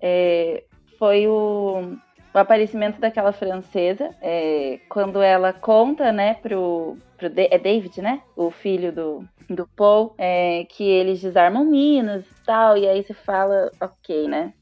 [0.00, 0.64] é,
[0.98, 1.96] foi o,
[2.34, 8.50] o aparecimento daquela francesa, é, quando ela conta, né, pro, pro é David, né, o
[8.50, 13.70] filho do, do Paul, é, que eles desarmam minas e tal, e aí você fala,
[13.80, 14.54] ok, né,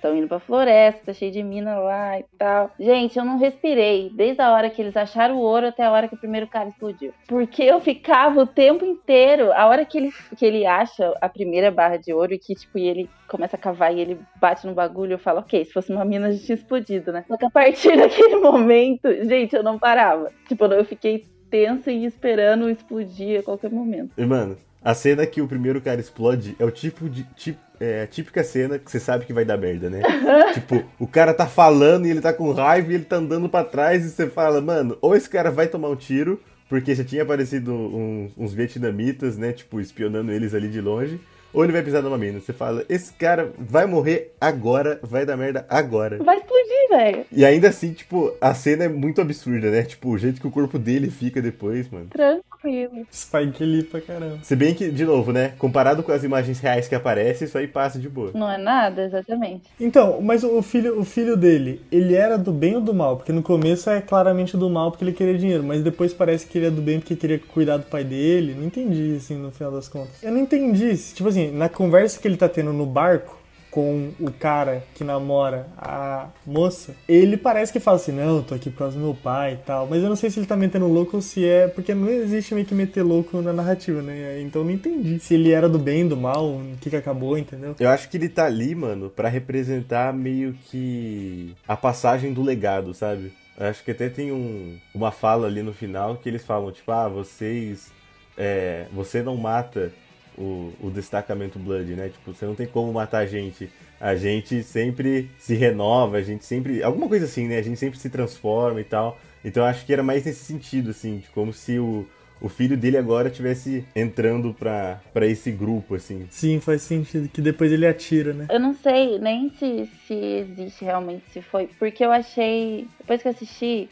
[0.00, 2.70] estão indo pra floresta, cheio de mina lá e tal.
[2.80, 6.08] Gente, eu não respirei desde a hora que eles acharam o ouro até a hora
[6.08, 7.12] que o primeiro cara explodiu.
[7.28, 11.70] Porque eu ficava o tempo inteiro, a hora que ele, que ele acha a primeira
[11.70, 14.74] barra de ouro e que, tipo, e ele começa a cavar e ele bate no
[14.74, 17.24] bagulho, eu falo, ok, se fosse uma mina já tinha explodido, né?
[17.28, 20.32] Só que a partir daquele momento, gente, eu não parava.
[20.48, 24.12] Tipo, eu fiquei tensa e esperando explodir a qualquer momento.
[24.16, 27.24] E, mano, a cena que o primeiro cara explode é o tipo de.
[27.36, 30.02] Tipo, é a típica cena que você sabe que vai dar merda, né?
[30.52, 33.64] tipo, o cara tá falando e ele tá com raiva e ele tá andando para
[33.64, 36.38] trás e você fala, mano, ou esse cara vai tomar um tiro,
[36.68, 39.52] porque já tinha aparecido uns, uns vietnamitas, né?
[39.52, 41.18] Tipo, espionando eles ali de longe
[41.52, 42.40] ou ele vai pisar numa mina.
[42.40, 46.18] Você fala, esse cara vai morrer agora, vai dar merda agora.
[46.22, 47.24] Vai explodir, velho.
[47.32, 49.82] E ainda assim, tipo, a cena é muito absurda, né?
[49.82, 52.06] Tipo, o jeito que o corpo dele fica depois, mano.
[52.06, 53.06] Tranquilo.
[53.12, 54.38] Spike Lee pra caramba.
[54.42, 55.54] Se bem que, de novo, né?
[55.58, 58.30] Comparado com as imagens reais que aparecem, isso aí passa de boa.
[58.34, 59.64] Não é nada, exatamente.
[59.80, 63.16] Então, mas o filho, o filho dele, ele era do bem ou do mal?
[63.16, 66.58] Porque no começo é claramente do mal porque ele queria dinheiro, mas depois parece que
[66.58, 68.54] ele é do bem porque queria cuidar do pai dele.
[68.54, 70.22] Não entendi, assim, no final das contas.
[70.22, 70.96] Eu não entendi.
[70.96, 73.39] Tipo assim, assim, na conversa que ele tá tendo no barco
[73.70, 78.68] com o cara que namora a moça, ele parece que fala assim, não, tô aqui
[78.68, 79.86] por causa do meu pai e tal.
[79.86, 81.68] Mas eu não sei se ele tá metendo louco ou se é.
[81.68, 84.40] Porque não existe meio que meter louco na narrativa, né?
[84.42, 85.18] Então eu não entendi.
[85.20, 87.76] Se ele era do bem, do mal, o que, que acabou, entendeu?
[87.78, 92.92] Eu acho que ele tá ali, mano, para representar meio que a passagem do legado,
[92.92, 93.32] sabe?
[93.58, 96.90] Eu acho que até tem um, uma fala ali no final que eles falam, tipo,
[96.90, 97.92] ah, vocês.
[98.38, 99.92] É, você não mata
[100.36, 102.08] o, o destacamento Blood, né?
[102.08, 103.70] Tipo, você não tem como matar a gente.
[104.00, 106.82] A gente sempre se renova, a gente sempre.
[106.82, 107.58] Alguma coisa assim, né?
[107.58, 109.18] A gente sempre se transforma e tal.
[109.44, 112.06] Então eu acho que era mais nesse sentido, assim, como se o,
[112.40, 116.26] o filho dele agora estivesse entrando pra, pra esse grupo, assim.
[116.30, 118.46] Sim, faz sentido, que depois ele atira, né?
[118.50, 121.68] Eu não sei nem se, se existe realmente, se foi.
[121.78, 122.86] Porque eu achei.
[122.98, 123.88] Depois que eu assisti,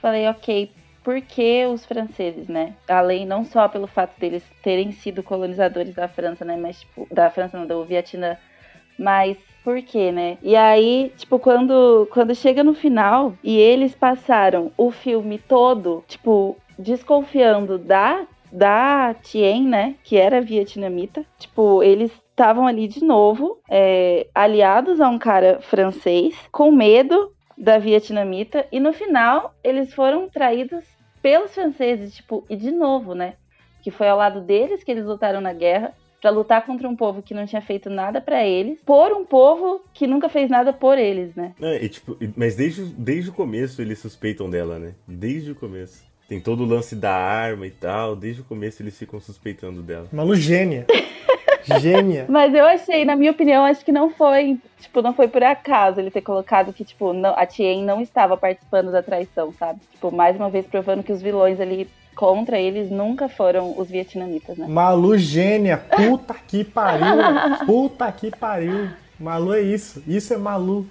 [0.00, 0.70] falei, ok,
[1.06, 2.74] por que os franceses, né?
[2.88, 6.56] Além não só pelo fato deles terem sido colonizadores da França, né?
[6.56, 8.36] Mas, tipo, da França, não, do Vietnã.
[8.98, 10.36] Mas por quê, né?
[10.42, 16.56] E aí, tipo, quando, quando chega no final e eles passaram o filme todo, tipo,
[16.76, 19.94] desconfiando da, da Tien, né?
[20.02, 21.24] Que era vietnamita.
[21.38, 27.78] Tipo, eles estavam ali de novo, é, aliados a um cara francês, com medo da
[27.78, 30.95] vietnamita, e no final eles foram traídos
[31.26, 33.34] pelos franceses, tipo, e de novo, né?
[33.82, 37.20] Que foi ao lado deles que eles lutaram na guerra para lutar contra um povo
[37.20, 40.96] que não tinha feito nada para eles, por um povo que nunca fez nada por
[40.96, 41.52] eles, né?
[41.60, 44.94] É, e, tipo, mas desde, desde o começo eles suspeitam dela, né?
[45.04, 46.04] Desde o começo.
[46.28, 50.06] Tem todo o lance da arma e tal, desde o começo eles ficam suspeitando dela.
[50.12, 50.34] Malu
[51.78, 52.26] gênia.
[52.30, 56.00] Mas eu achei, na minha opinião, acho que não foi, tipo, não foi por acaso
[56.00, 59.80] ele ter colocado que, tipo, não, a Tien não estava participando da traição, sabe?
[59.92, 64.56] Tipo, mais uma vez provando que os vilões ali contra eles nunca foram os vietnamitas,
[64.56, 64.66] né?
[64.66, 68.88] Malu gênia, puta que pariu, puta que pariu.
[69.20, 70.86] Malu é isso, isso é Malu.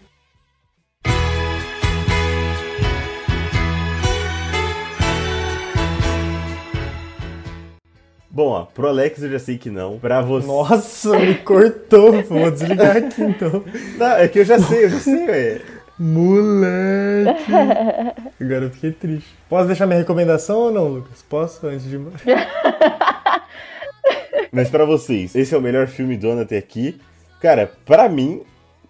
[8.35, 9.97] Bom, ó, pro Alex eu já sei que não.
[9.97, 10.45] Pra você.
[10.45, 12.21] Nossa, me cortou.
[12.23, 13.63] Vou desligar aqui então.
[13.97, 15.61] Não, é que eu já sei, eu já sei, ué.
[15.97, 17.45] Moleque!
[18.41, 19.33] Agora eu fiquei triste.
[19.47, 21.21] Posso deixar minha recomendação ou não, Lucas?
[21.21, 21.97] Posso antes de.
[24.51, 26.99] Mas para vocês, esse é o melhor filme do ano até aqui.
[27.39, 28.43] Cara, para mim,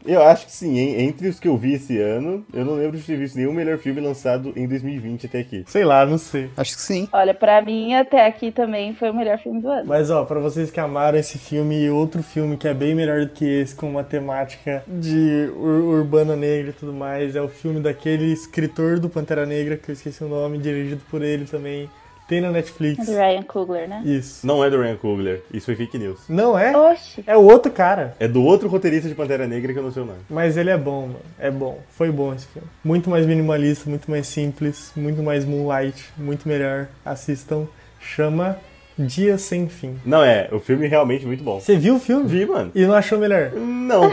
[0.05, 1.01] eu acho que sim, hein?
[1.01, 3.77] Entre os que eu vi esse ano, eu não lembro de ter visto nenhum melhor
[3.77, 5.63] filme lançado em 2020 até aqui.
[5.67, 6.49] Sei lá, não sei.
[6.57, 7.07] Acho que sim.
[7.11, 9.85] Olha, pra mim, até aqui também foi o melhor filme do ano.
[9.85, 13.25] Mas, ó, pra vocês que amaram esse filme e outro filme que é bem melhor
[13.25, 17.47] do que esse, com uma temática de ur urbana negra e tudo mais, é o
[17.47, 21.89] filme daquele escritor do Pantera Negra, que eu esqueci o nome, dirigido por ele também.
[22.27, 23.07] Tem na Netflix.
[23.07, 24.01] É do Ryan Coogler, né?
[24.03, 24.45] Isso.
[24.45, 26.19] Não é do Ryan Coogler, isso foi fake news.
[26.27, 26.75] Não é?
[26.75, 27.23] Oxi.
[27.27, 28.15] É o outro cara.
[28.19, 30.19] É do outro roteirista de Pantera Negra que eu não sei o nome.
[30.29, 31.19] Mas ele é bom, mano.
[31.39, 31.79] É bom.
[31.89, 32.67] Foi bom esse filme.
[32.83, 36.87] Muito mais minimalista, muito mais simples, muito mais Moonlight, muito melhor.
[37.05, 37.67] Assistam.
[37.99, 38.57] Chama
[38.97, 39.99] Dia Sem Fim.
[40.05, 41.59] Não, é, o filme é realmente muito bom.
[41.59, 42.27] Você viu o filme?
[42.27, 42.71] Vi, mano.
[42.73, 43.51] E não achou melhor?
[43.53, 44.09] Não.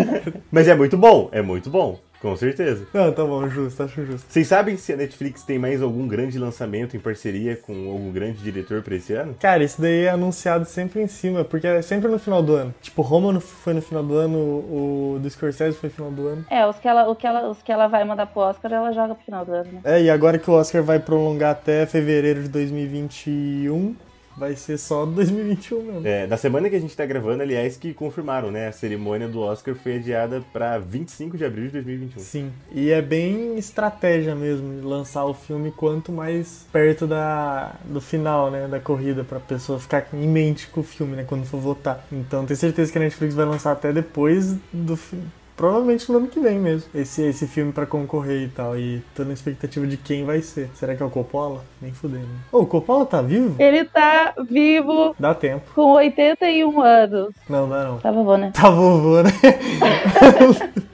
[0.50, 2.00] Mas é muito bom, é muito bom.
[2.24, 2.86] Com certeza.
[2.94, 4.32] Não, tá bom, justo, acho justo.
[4.32, 8.38] Vocês sabem se a Netflix tem mais algum grande lançamento em parceria com algum grande
[8.38, 9.36] diretor pra esse ano?
[9.38, 12.74] Cara, isso daí é anunciado sempre em cima, porque é sempre no final do ano.
[12.80, 16.46] Tipo, Roma foi no final do ano, o do Scorsese foi no final do ano.
[16.48, 18.90] É, os que ela, o que ela, os que ela vai mandar pro Oscar, ela
[18.92, 19.80] joga pro final do ano, né?
[19.84, 23.94] É, e agora que o Oscar vai prolongar até fevereiro de 2021,
[24.36, 26.06] vai ser só 2021 mesmo.
[26.06, 28.68] É, na semana que a gente tá gravando, aliás, que confirmaram, né?
[28.68, 32.20] A cerimônia do Oscar foi adiada pra 25 de abril de 2021.
[32.22, 38.50] Sim, e é bem estratégia mesmo lançar o filme quanto mais perto da, do final,
[38.50, 42.06] né, da corrida, pra pessoa ficar em mente com o filme, né, quando for votar.
[42.12, 45.16] Então tenho certeza que a Netflix vai lançar até depois do fi-
[45.56, 48.76] Provavelmente no ano que vem mesmo, esse, esse filme pra concorrer e tal.
[48.76, 50.68] E tô na expectativa de quem vai ser.
[50.74, 51.64] Será que é o Coppola?
[51.80, 52.26] Nem fudendo.
[52.50, 53.54] Ô, o Coppola tá vivo?
[53.62, 55.70] Ele tá vivo Dá tempo.
[55.74, 57.34] com 81 anos.
[57.48, 57.98] Não, dá não.
[57.98, 58.50] Tá vovô, né?
[58.52, 59.30] Tá vovô, né?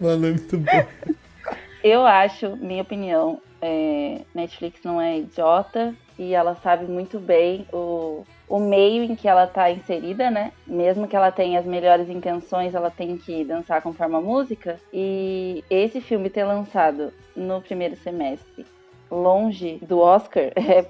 [0.00, 0.86] Mano, é muito bom.
[1.82, 8.24] Eu acho, minha opinião, é, Netflix não é idiota e ela sabe muito bem o,
[8.54, 10.52] o meio em que ela tá inserida, né?
[10.64, 14.78] Mesmo que ela tenha as melhores intenções, ela tem que dançar conforme a música.
[14.92, 18.64] E esse filme ter lançado no primeiro semestre,
[19.10, 20.86] longe do Oscar, é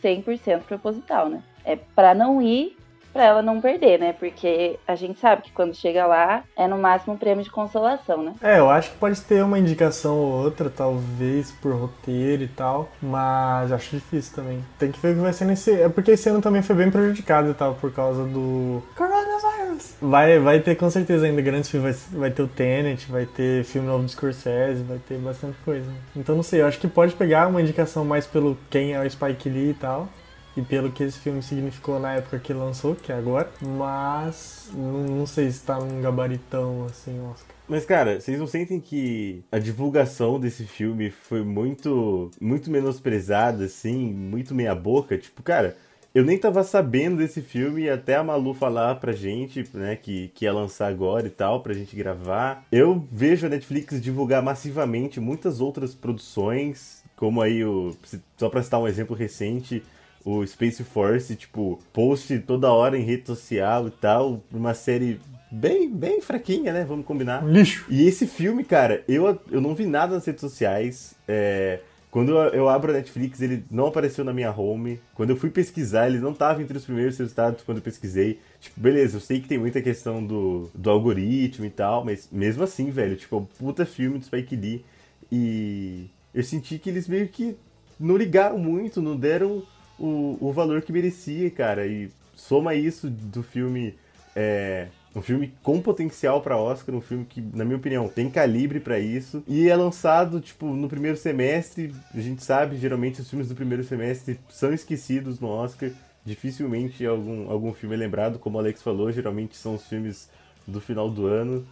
[0.00, 1.42] 100% proposital, né?
[1.64, 2.76] É pra não ir,
[3.12, 4.12] pra ela não perder, né?
[4.12, 8.22] Porque a gente sabe que quando chega lá, é no máximo um prêmio de consolação,
[8.22, 8.34] né?
[8.42, 12.88] É, eu acho que pode ter uma indicação ou outra, talvez, por roteiro e tal,
[13.02, 14.64] mas acho difícil também.
[14.78, 15.72] Tem que ver o que vai ser nesse.
[15.72, 18.82] É porque esse ano também foi bem prejudicado e tal, por causa do.
[18.96, 19.96] Coronavirus!
[20.00, 22.06] Vai, vai ter com certeza ainda grandes filmes.
[22.10, 25.90] Vai, vai ter o Tenet, vai ter filme novo do Scorsese, vai ter bastante coisa.
[26.14, 29.10] Então não sei, eu acho que pode pegar uma indicação mais pelo quem é o
[29.10, 30.08] Spike Lee e tal.
[30.56, 33.50] E pelo que esse filme significou na época que lançou, que é agora.
[33.60, 37.54] Mas não, não sei se tá num gabaritão assim, Oscar.
[37.68, 44.12] Mas, cara, vocês não sentem que a divulgação desse filme foi muito, muito menosprezada, assim,
[44.12, 45.16] muito meia boca?
[45.16, 45.76] Tipo, cara,
[46.12, 50.44] eu nem tava sabendo desse filme até a Malu falar pra gente, né, que, que
[50.44, 52.64] ia lançar agora e tal, pra gente gravar.
[52.72, 57.96] Eu vejo a Netflix divulgar massivamente muitas outras produções, como aí o.
[58.36, 59.84] Só pra citar um exemplo recente,
[60.24, 65.90] o Space Force, tipo, post toda hora em rede social e tal, uma série bem,
[65.90, 66.84] bem fraquinha, né?
[66.84, 67.44] Vamos combinar.
[67.46, 67.86] Lixo!
[67.88, 71.14] E esse filme, cara, eu, eu não vi nada nas redes sociais.
[71.26, 75.00] É, quando eu, abro a Netflix, ele não apareceu na minha home.
[75.14, 78.40] Quando eu fui pesquisar, ele não tava entre os primeiros resultados quando eu pesquisei.
[78.60, 82.64] Tipo, beleza, eu sei que tem muita questão do, do algoritmo e tal, mas mesmo
[82.64, 84.84] assim, velho, tipo, é um puta filme do Spike Lee.
[85.30, 87.56] E eu senti que eles meio que
[87.98, 89.62] não ligaram muito, não deram
[90.00, 91.86] o, o valor que merecia, cara.
[91.86, 93.94] E soma isso do filme.
[94.34, 98.80] É, um filme com potencial pra Oscar, um filme que, na minha opinião, tem calibre
[98.80, 99.42] pra isso.
[99.46, 101.92] E é lançado, tipo, no primeiro semestre.
[102.14, 105.90] A gente sabe, geralmente, os filmes do primeiro semestre são esquecidos no Oscar.
[106.24, 110.28] Dificilmente algum, algum filme é lembrado, como o Alex falou, geralmente são os filmes
[110.66, 111.66] do final do ano.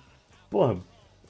[0.50, 0.78] Porra,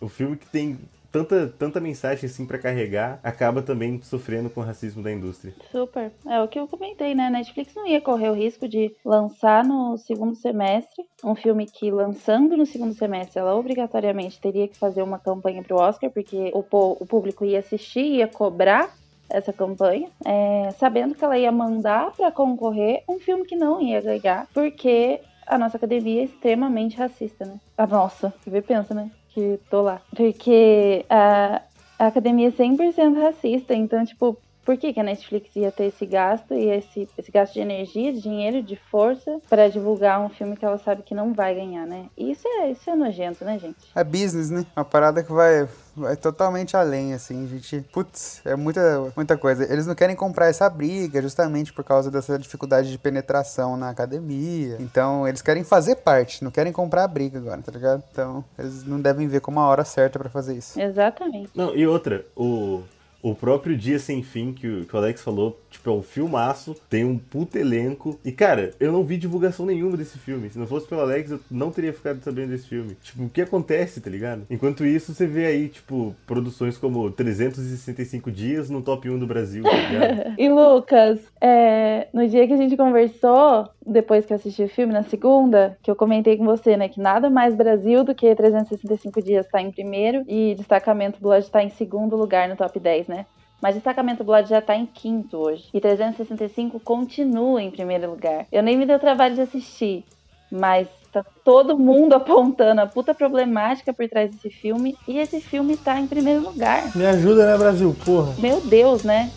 [0.01, 0.79] o filme que tem
[1.11, 5.55] tanta, tanta mensagem assim pra carregar acaba também sofrendo com o racismo da indústria.
[5.71, 6.13] Super.
[6.27, 7.31] É o que eu comentei, né?
[7.31, 12.57] Netflix não ia correr o risco de lançar no segundo semestre um filme que, lançando
[12.57, 17.07] no segundo semestre, ela obrigatoriamente teria que fazer uma campanha pro Oscar, porque o, o
[17.07, 18.95] público ia assistir, ia cobrar
[19.29, 24.01] essa campanha, é, sabendo que ela ia mandar pra concorrer um filme que não ia
[24.01, 27.59] ganhar, porque a nossa academia é extremamente racista, né?
[27.77, 29.11] A nossa, você pensa, né?
[29.39, 30.03] Que tô lá.
[30.17, 31.63] Porque a,
[31.97, 34.37] a academia é 100% racista, então, tipo,
[34.69, 38.13] por que, que a Netflix ia ter esse gasto e esse, esse gasto de energia,
[38.13, 41.87] de dinheiro, de força para divulgar um filme que ela sabe que não vai ganhar,
[41.87, 42.05] né?
[42.15, 43.79] E Isso é, isso é nojento, né, gente?
[43.95, 44.67] É business, né?
[44.77, 45.67] Uma parada que vai,
[45.97, 47.81] vai totalmente além, assim, gente.
[47.91, 49.65] Putz, é muita, muita coisa.
[49.73, 54.77] Eles não querem comprar essa briga justamente por causa dessa dificuldade de penetração na academia.
[54.81, 58.05] Então, eles querem fazer parte, não querem comprar a briga agora, tá ligado?
[58.13, 60.79] Então, eles não devem ver como a hora certa pra fazer isso.
[60.79, 61.53] Exatamente.
[61.55, 62.83] Não, e outra, o,
[63.23, 67.19] o próprio Dia Sem Fim, que o, Alex falou, tipo, é um filmaço, tem um
[67.19, 68.19] puto elenco.
[68.25, 70.51] E, cara, eu não vi divulgação nenhuma desse filme.
[70.51, 72.97] Se não fosse pelo Alex, eu não teria ficado sabendo desse filme.
[73.03, 74.47] Tipo, o que acontece, tá ligado?
[74.49, 79.63] Enquanto isso, você vê aí, tipo, produções como 365 Dias no top 1 do Brasil,
[79.63, 80.39] tá ligado?
[80.39, 84.93] E Lucas, é, no dia que a gente conversou, depois que eu assisti o filme,
[84.93, 89.23] na segunda, que eu comentei com você, né, que nada mais Brasil do que 365
[89.23, 93.27] dias tá em primeiro e Destacamento Blood tá em segundo lugar no top 10, né?
[93.61, 95.69] Mas Destacamento Blood já tá em quinto hoje.
[95.75, 98.47] E 365 continua em primeiro lugar.
[98.53, 100.05] Eu nem me dei o trabalho de assistir.
[100.51, 104.97] Mas tá todo mundo apontando a puta problemática por trás desse filme.
[105.09, 106.97] E esse filme tá em primeiro lugar.
[106.97, 107.97] Me ajuda, né, Brasil?
[108.05, 108.33] Porra.
[108.39, 109.31] Meu Deus, né?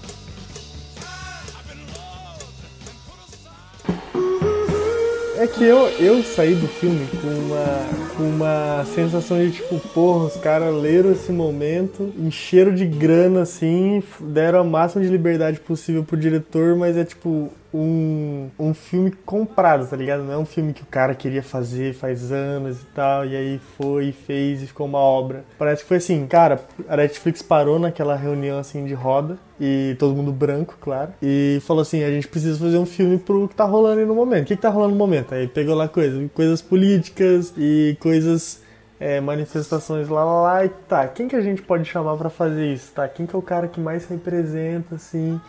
[5.41, 10.25] É que eu, eu saí do filme com uma, com uma sensação de tipo, porra,
[10.25, 16.03] os caras leram esse momento, encheram de grana assim, deram a máxima de liberdade possível
[16.03, 20.23] pro diretor, mas é tipo um, um filme comprado, tá ligado?
[20.23, 23.61] Não é um filme que o cara queria fazer faz anos e tal, e aí
[23.77, 25.45] foi, fez e ficou uma obra.
[25.57, 30.15] Parece que foi assim, cara, a Netflix parou naquela reunião assim de roda e todo
[30.15, 33.65] mundo branco, claro, e falou assim: a gente precisa fazer um filme pro que tá
[33.65, 34.43] rolando aí no momento.
[34.43, 35.33] O que, que tá rolando no momento?
[35.33, 38.61] Aí pegou lá coisas, coisas políticas e coisas.
[39.03, 42.71] É, manifestações lá, lá, lá, e tá, quem que a gente pode chamar para fazer
[42.71, 43.07] isso, tá?
[43.07, 45.41] Quem que é o cara que mais representa, assim,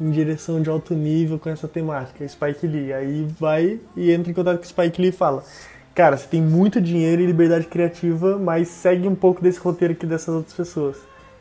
[0.00, 2.26] em direção de alto nível com essa temática?
[2.26, 2.92] Spike Lee.
[2.92, 5.42] Aí vai e entra em contato com o Spike Lee e fala,
[5.94, 10.06] cara, você tem muito dinheiro e liberdade criativa, mas segue um pouco desse roteiro aqui
[10.06, 10.96] dessas outras pessoas.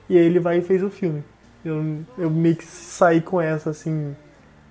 [0.10, 1.24] E aí ele vai e fez o filme.
[1.64, 4.16] Eu, eu meio que saí com essa, assim,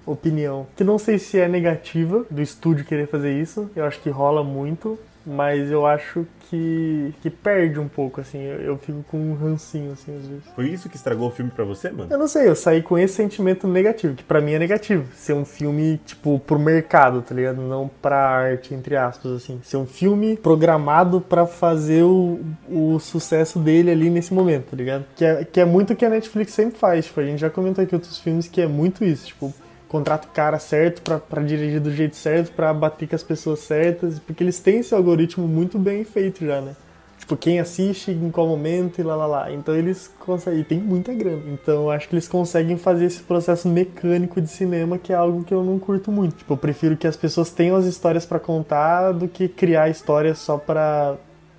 [0.07, 0.67] opinião.
[0.77, 3.71] Que não sei se é negativa do estúdio querer fazer isso.
[3.75, 4.99] Eu acho que rola muito.
[5.27, 8.39] Mas eu acho que, que perde um pouco, assim.
[8.43, 10.45] Eu, eu fico com um rancinho, assim, às vezes.
[10.55, 12.09] Foi isso que estragou o filme pra você, mano?
[12.11, 15.07] Eu não sei, eu saí com esse sentimento negativo, que pra mim é negativo.
[15.15, 17.61] Ser um filme, tipo, pro mercado, tá ligado?
[17.61, 19.61] Não pra arte, entre aspas, assim.
[19.63, 25.05] Ser um filme programado pra fazer o, o sucesso dele ali nesse momento, tá ligado?
[25.17, 27.07] Que é, que é muito o que a Netflix sempre faz.
[27.07, 29.27] Tipo, a gente já comentou aqui outros filmes que é muito isso.
[29.27, 29.53] Tipo,
[29.95, 34.19] contrata o cara certo pra dirigir do jeito certo, pra bater com as pessoas certas,
[34.19, 36.75] porque eles têm esse algoritmo muito bem feito já, né?
[37.17, 39.53] Tipo, quem assiste, em qual momento e lá lá lá.
[39.53, 40.61] Então eles conseguem.
[40.61, 41.45] E tem muita grana.
[41.47, 45.55] Então acho que eles conseguem fazer esse processo mecânico de cinema, que é algo que
[45.55, 46.35] eu não curto muito.
[46.39, 50.39] Tipo, eu prefiro que as pessoas tenham as histórias pra contar do que criar histórias
[50.39, 51.15] só pra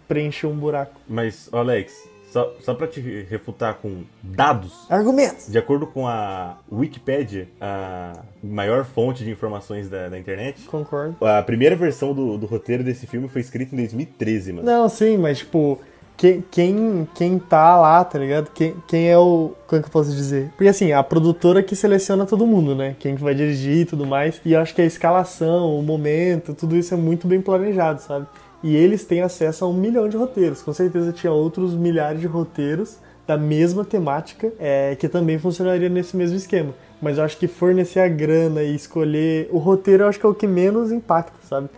[0.10, 1.00] preencher um buraco.
[1.08, 1.94] Mas, Alex,
[2.36, 5.48] só, só pra te refutar com dados, Argumentos!
[5.50, 8.12] de acordo com a Wikipedia, a
[8.44, 11.16] maior fonte de informações da, da internet, Concordo.
[11.26, 14.66] a primeira versão do, do roteiro desse filme foi escrita em 2013, mano.
[14.66, 15.80] Não, sim, mas tipo,
[16.18, 18.50] quem, quem, quem tá lá, tá ligado?
[18.54, 19.54] Quem, quem é o.
[19.66, 20.50] Como é que eu posso dizer?
[20.58, 22.96] Porque assim, a produtora que seleciona todo mundo, né?
[23.00, 24.42] Quem que vai dirigir e tudo mais.
[24.46, 28.28] E eu acho que a escalação, o momento, tudo isso é muito bem planejado, sabe?
[28.66, 30.64] E eles têm acesso a um milhão de roteiros.
[30.64, 32.98] Com certeza tinha outros milhares de roteiros
[33.28, 36.74] da mesma temática é, que também funcionaria nesse mesmo esquema.
[37.00, 40.30] Mas eu acho que fornecer a grana e escolher o roteiro, eu acho que é
[40.30, 41.70] o que menos impacta, sabe?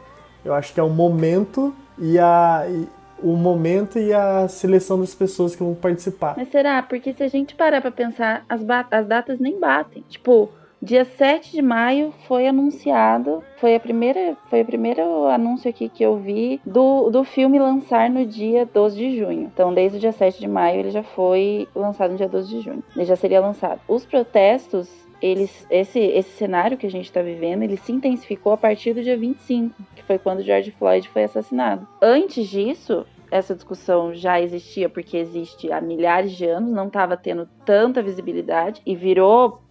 [0.45, 2.87] Eu acho que é o momento e a e-
[3.21, 6.35] o momento e a seleção das pessoas que vão participar.
[6.37, 6.81] Mas será?
[6.83, 8.61] Porque se a gente parar pra pensar, as,
[8.91, 10.05] as datas nem batem.
[10.07, 10.49] Tipo,
[10.81, 16.03] dia 7 de maio foi anunciado, foi a primeira, foi o primeiro anúncio aqui que
[16.03, 19.49] eu vi do, do filme lançar no dia 12 de junho.
[19.53, 22.61] Então, desde o dia 7 de maio ele já foi lançado no dia 12 de
[22.61, 22.83] junho.
[22.95, 23.81] Ele já seria lançado.
[23.87, 28.57] Os protestos eles, esse, esse cenário que a gente está vivendo, ele se intensificou a
[28.57, 31.87] partir do dia 25, que foi quando George Floyd foi assassinado.
[32.01, 37.47] Antes disso, essa discussão já existia porque existe há milhares de anos, não estava tendo
[37.65, 39.61] tanta visibilidade e virou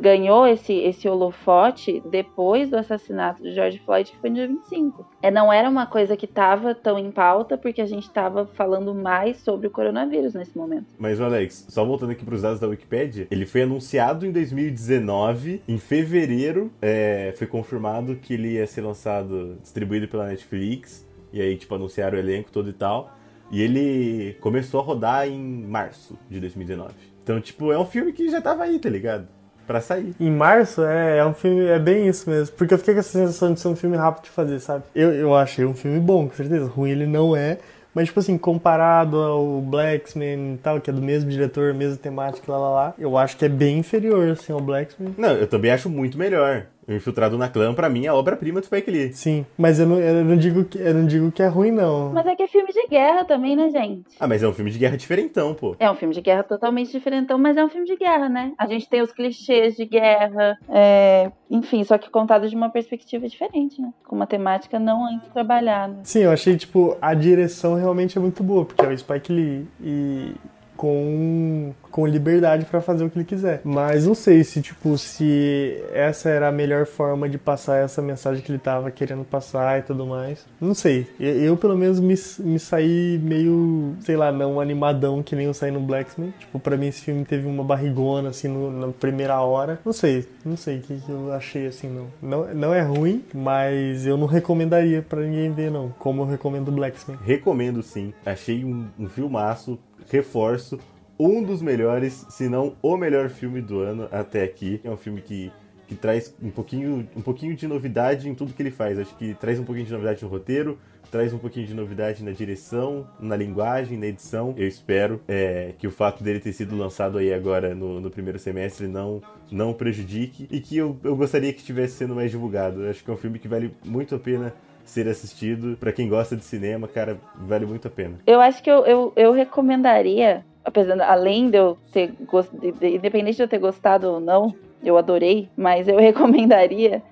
[0.00, 5.06] ganhou esse, esse holofote depois do assassinato de George Floyd, que foi no dia 25.
[5.22, 8.94] É, não era uma coisa que estava tão em pauta, porque a gente estava falando
[8.94, 10.86] mais sobre o coronavírus nesse momento.
[10.98, 15.78] Mas, Alex, só voltando aqui pros dados da Wikipedia, ele foi anunciado em 2019, em
[15.78, 21.74] fevereiro é, foi confirmado que ele ia ser lançado, distribuído pela Netflix, e aí, tipo,
[21.74, 23.16] anunciaram o elenco todo e tal.
[23.50, 27.09] E ele começou a rodar em março de 2019.
[27.22, 29.26] Então, tipo, é um filme que já tava aí, tá ligado?
[29.66, 30.14] Pra sair.
[30.18, 32.56] Em março, é, é um filme, é bem isso mesmo.
[32.56, 34.84] Porque eu fiquei com essa sensação de ser um filme rápido de fazer, sabe?
[34.94, 36.66] Eu, eu achei um filme bom, com certeza.
[36.66, 37.58] Ruim ele não é.
[37.94, 42.50] Mas, tipo assim, comparado ao Blacksman e tal, que é do mesmo diretor, mesma temática,
[42.50, 45.12] lá, lá, lá, eu acho que é bem inferior, assim, ao Blacksman.
[45.18, 46.66] Não, eu também acho muito melhor.
[46.90, 49.12] O Infiltrado na Clã, pra mim, é a obra-prima do Spike Lee.
[49.12, 52.12] Sim, mas eu não, eu não digo que, eu não digo que é ruim, não.
[52.12, 54.04] Mas é que é filme de guerra também, né, gente?
[54.18, 55.76] Ah, mas é um filme de guerra diferentão, pô.
[55.78, 58.52] É um filme de guerra totalmente diferentão, mas é um filme de guerra, né?
[58.58, 63.28] A gente tem os clichês de guerra, é, enfim, só que contado de uma perspectiva
[63.28, 63.92] diferente, né?
[64.04, 66.00] Com uma temática não antes trabalhada.
[66.02, 69.68] Sim, eu achei, tipo, a direção realmente é muito boa, porque é o Spike Lee
[69.80, 70.34] e
[70.80, 73.60] com, com liberdade para fazer o que ele quiser.
[73.62, 78.42] Mas não sei se, tipo, se essa era a melhor forma de passar essa mensagem
[78.42, 80.46] que ele tava querendo passar e tudo mais.
[80.58, 81.06] Não sei.
[81.20, 85.70] Eu, pelo menos, me, me saí meio, sei lá, não animadão que nem eu saí
[85.70, 86.32] no Blacksmith.
[86.38, 89.78] Tipo, pra mim esse filme teve uma barrigona, assim, no, na primeira hora.
[89.84, 92.06] Não sei, não sei o que, que eu achei, assim, não.
[92.22, 92.54] não.
[92.54, 95.90] Não é ruim, mas eu não recomendaria para ninguém ver, não.
[95.98, 97.18] Como eu recomendo o Blacksmith.
[97.22, 98.14] Recomendo sim.
[98.24, 99.78] Achei um, um filmaço
[100.10, 100.78] reforço,
[101.18, 104.80] um dos melhores, se não o melhor filme do ano até aqui.
[104.82, 105.52] É um filme que,
[105.86, 108.98] que traz um pouquinho, um pouquinho de novidade em tudo que ele faz.
[108.98, 110.78] Acho que traz um pouquinho de novidade no roteiro,
[111.10, 114.54] traz um pouquinho de novidade na direção, na linguagem, na edição.
[114.56, 118.38] Eu espero é, que o fato dele ter sido lançado aí agora no, no primeiro
[118.38, 122.88] semestre não, não prejudique e que eu, eu gostaria que estivesse sendo mais divulgado.
[122.88, 124.54] Acho que é um filme que vale muito a pena
[124.84, 125.76] ser assistido.
[125.78, 128.18] Para quem gosta de cinema, cara, vale muito a pena.
[128.26, 133.42] Eu acho que eu, eu, eu recomendaria, apesar, além de eu ter gostado, independente de
[133.42, 137.02] eu ter gostado ou não, eu adorei, mas eu recomendaria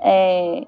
[0.00, 0.64] é,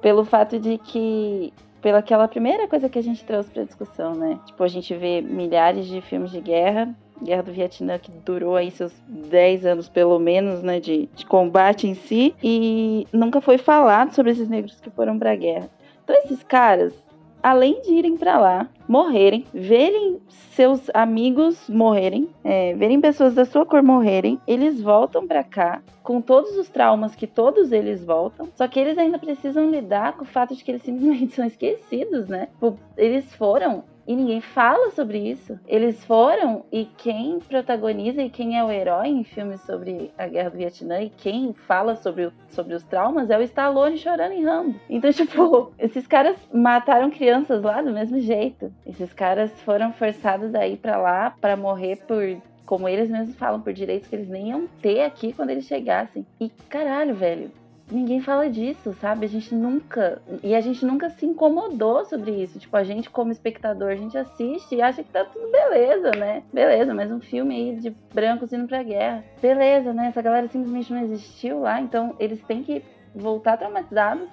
[0.00, 4.38] pelo fato de que pela aquela primeira coisa que a gente trouxe para discussão, né?
[4.44, 8.70] Tipo, a gente vê milhares de filmes de guerra, Guerra do Vietnã que durou aí
[8.70, 14.14] seus 10 anos pelo menos, né, de, de combate em si, e nunca foi falado
[14.14, 15.68] sobre esses negros que foram para a guerra.
[16.10, 16.92] Então esses caras,
[17.40, 20.18] além de irem para lá, morrerem, verem
[20.56, 26.20] seus amigos morrerem, é, verem pessoas da sua cor morrerem, eles voltam para cá com
[26.20, 30.26] todos os traumas que todos eles voltam, só que eles ainda precisam lidar com o
[30.26, 32.46] fato de que eles simplesmente são esquecidos, né?
[32.46, 35.58] Tipo, eles foram e ninguém fala sobre isso.
[35.66, 40.50] Eles foram e quem protagoniza e quem é o herói em filmes sobre a guerra
[40.50, 44.78] do Vietnã e quem fala sobre, sobre os traumas é o Stallone chorando em Rambo.
[44.88, 48.72] Então, tipo, esses caras mataram crianças lá do mesmo jeito.
[48.86, 52.40] Esses caras foram forçados a ir para lá para morrer por
[52.70, 56.24] como eles mesmos falam, por direitos que eles nem iam ter aqui quando eles chegassem.
[56.38, 57.50] E caralho, velho,
[57.90, 59.26] ninguém fala disso, sabe?
[59.26, 60.20] A gente nunca.
[60.42, 62.58] E a gente nunca se incomodou sobre isso.
[62.58, 66.42] Tipo, a gente, como espectador, a gente assiste e acha que tá tudo beleza, né?
[66.52, 69.24] Beleza, mas um filme aí de brancos indo pra guerra.
[69.40, 70.08] Beleza, né?
[70.08, 72.82] Essa galera simplesmente não existiu lá, então eles têm que
[73.14, 74.28] voltar traumatizados.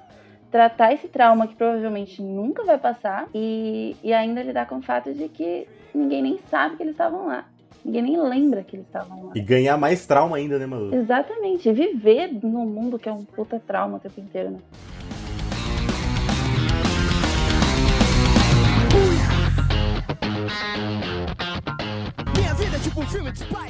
[0.49, 5.13] Tratar esse trauma que provavelmente nunca vai passar e, e ainda lidar com o fato
[5.13, 7.43] de que ninguém nem sabe que eles estavam lá.
[7.84, 9.32] Ninguém nem lembra que eles estavam lá.
[9.36, 10.93] E ganhar mais trauma ainda, né, Malu?
[10.93, 11.72] Exatamente.
[11.72, 14.59] Viver num mundo que é um puta trauma o tempo inteiro, né?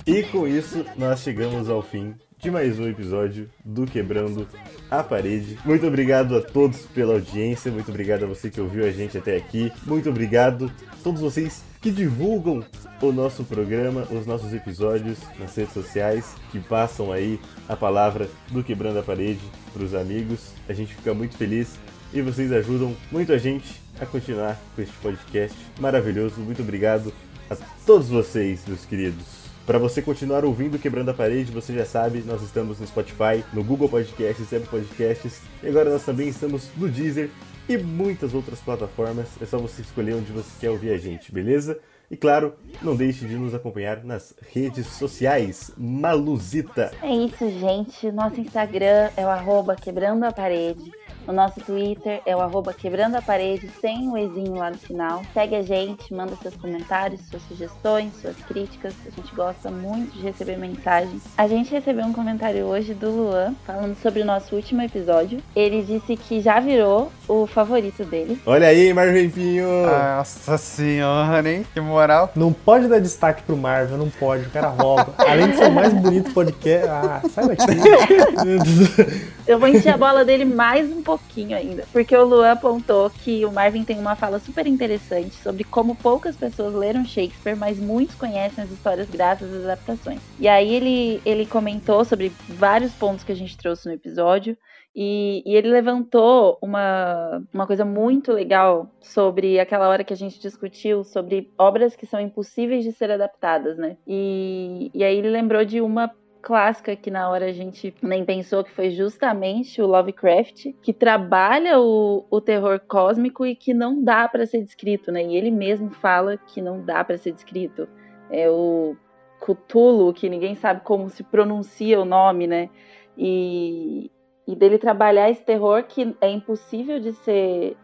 [0.06, 4.48] E com isso, nós chegamos ao fim de mais um episódio do Quebrando
[4.89, 5.58] a Parede.
[5.66, 9.36] Muito obrigado a todos pela audiência, muito obrigado a você que ouviu a gente até
[9.36, 12.65] aqui, muito obrigado a todos vocês que divulgam
[13.01, 18.61] o nosso programa, os nossos episódios nas redes sociais, que passam aí a palavra do
[18.61, 19.39] Quebrando a Parede
[19.71, 20.51] para os amigos.
[20.67, 21.79] A gente fica muito feliz
[22.11, 26.41] e vocês ajudam muito a gente a continuar com este podcast maravilhoso.
[26.41, 27.13] Muito obrigado
[27.49, 29.47] a todos vocês, meus queridos.
[29.68, 33.61] Para você continuar ouvindo Quebrando a Parede, você já sabe, nós estamos no Spotify, no
[33.61, 37.30] Google Podcasts, Apple Podcasts e agora nós também estamos no Deezer
[37.68, 39.28] e muitas outras plataformas.
[39.41, 41.78] É só você escolher onde você quer ouvir a gente, beleza?
[42.09, 45.70] E claro, não deixe de nos acompanhar nas redes sociais.
[45.78, 46.93] Maluzita.
[47.03, 48.09] É isso, gente.
[48.09, 50.89] Nosso Instagram é o arroba quebrando a parede.
[51.28, 55.22] O nosso Twitter é o arroba quebrando a parede, sem o ezinho lá no final.
[55.34, 58.93] Segue a gente, manda seus comentários, suas sugestões, suas críticas.
[59.05, 61.24] A gente gosta muito de receber mensagens.
[61.38, 65.43] A gente recebeu um comentário hoje do Luan, falando sobre o nosso último episódio.
[65.53, 68.39] Ele disse que já virou o favorito dele.
[68.45, 69.68] Olha aí, Marvin Pinho!
[69.86, 71.66] Nossa senhora, hein?
[71.74, 72.32] Que moral.
[72.36, 75.14] Não pode dar destaque pro Marvel, não pode, o cara rouba.
[75.20, 76.88] Além de ser o mais bonito podcast.
[76.88, 77.66] Ah, sai daqui.
[79.45, 81.86] Eu vou encher a bola dele mais um pouquinho ainda.
[81.91, 86.36] Porque o Luan apontou que o Marvin tem uma fala super interessante sobre como poucas
[86.36, 90.20] pessoas leram Shakespeare, mas muitos conhecem as histórias graças às adaptações.
[90.39, 94.58] E aí ele, ele comentou sobre vários pontos que a gente trouxe no episódio.
[95.00, 100.39] E, e, ele levantou uma, uma coisa muito legal sobre aquela hora que a gente
[100.39, 103.95] discutiu sobre obras que são impossíveis de ser adaptadas, né?
[104.08, 108.63] E, e aí ele lembrou de uma clássica que na hora a gente nem pensou
[108.63, 114.27] que foi justamente o Lovecraft, que trabalha o, o terror cósmico e que não dá
[114.27, 115.23] para ser descrito, né?
[115.23, 117.88] E ele mesmo fala que não dá para ser descrito.
[118.29, 118.95] É o
[119.39, 122.69] Cthulhu, que ninguém sabe como se pronuncia o nome, né?
[123.17, 124.11] E,
[124.47, 127.75] e dele trabalhar esse terror que é impossível de ser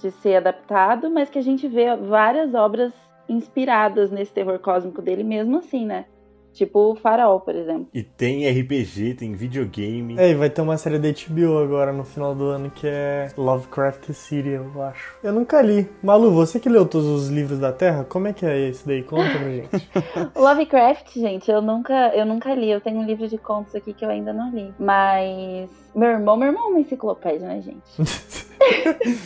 [0.00, 2.92] de ser adaptado, mas que a gente vê várias obras
[3.28, 6.06] inspiradas nesse terror cósmico dele mesmo assim, né?
[6.52, 7.88] Tipo o Farol, por exemplo.
[7.94, 10.18] E tem RPG, tem videogame.
[10.18, 13.28] É, e vai ter uma série da HBO agora no final do ano que é
[13.36, 15.16] Lovecraft City, eu acho.
[15.22, 15.88] Eu nunca li.
[16.02, 19.02] Malu, você que leu todos os livros da Terra, como é que é esse daí?
[19.02, 19.90] Conta pra gente.
[20.36, 22.70] Lovecraft, gente, eu nunca, eu nunca li.
[22.70, 24.74] Eu tenho um livro de contos aqui que eu ainda não li.
[24.78, 27.82] Mas meu irmão, meu irmão é uma enciclopédia, né, gente?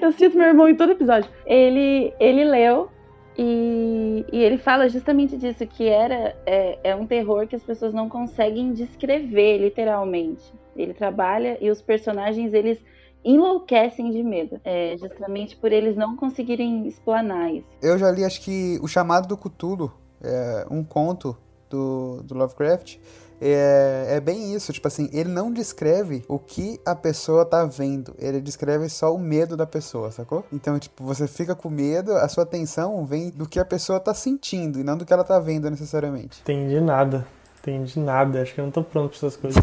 [0.00, 1.30] eu cito meu irmão em todo episódio.
[1.46, 2.90] Ele, ele leu
[3.36, 7.94] e, e, ele fala justamente disso, que era é, é, um terror que as pessoas
[7.94, 10.52] não conseguem descrever, literalmente.
[10.76, 12.78] Ele trabalha e os personagens, eles
[13.24, 17.66] enlouquecem de medo, é, justamente por eles não conseguirem explanar isso.
[17.80, 21.36] Eu já li, acho que, O Chamado do Cthulhu, é, um conto
[21.70, 22.98] do, do Lovecraft,
[23.44, 28.14] é, é bem isso, tipo assim, ele não descreve o que a pessoa tá vendo,
[28.18, 30.44] ele descreve só o medo da pessoa, sacou?
[30.52, 34.14] Então, tipo, você fica com medo, a sua atenção vem do que a pessoa tá
[34.14, 36.40] sentindo e não do que ela tá vendo necessariamente.
[36.42, 37.26] Entendi nada.
[37.62, 39.62] Entendi nada, acho que eu não tô pronto pra essas coisas.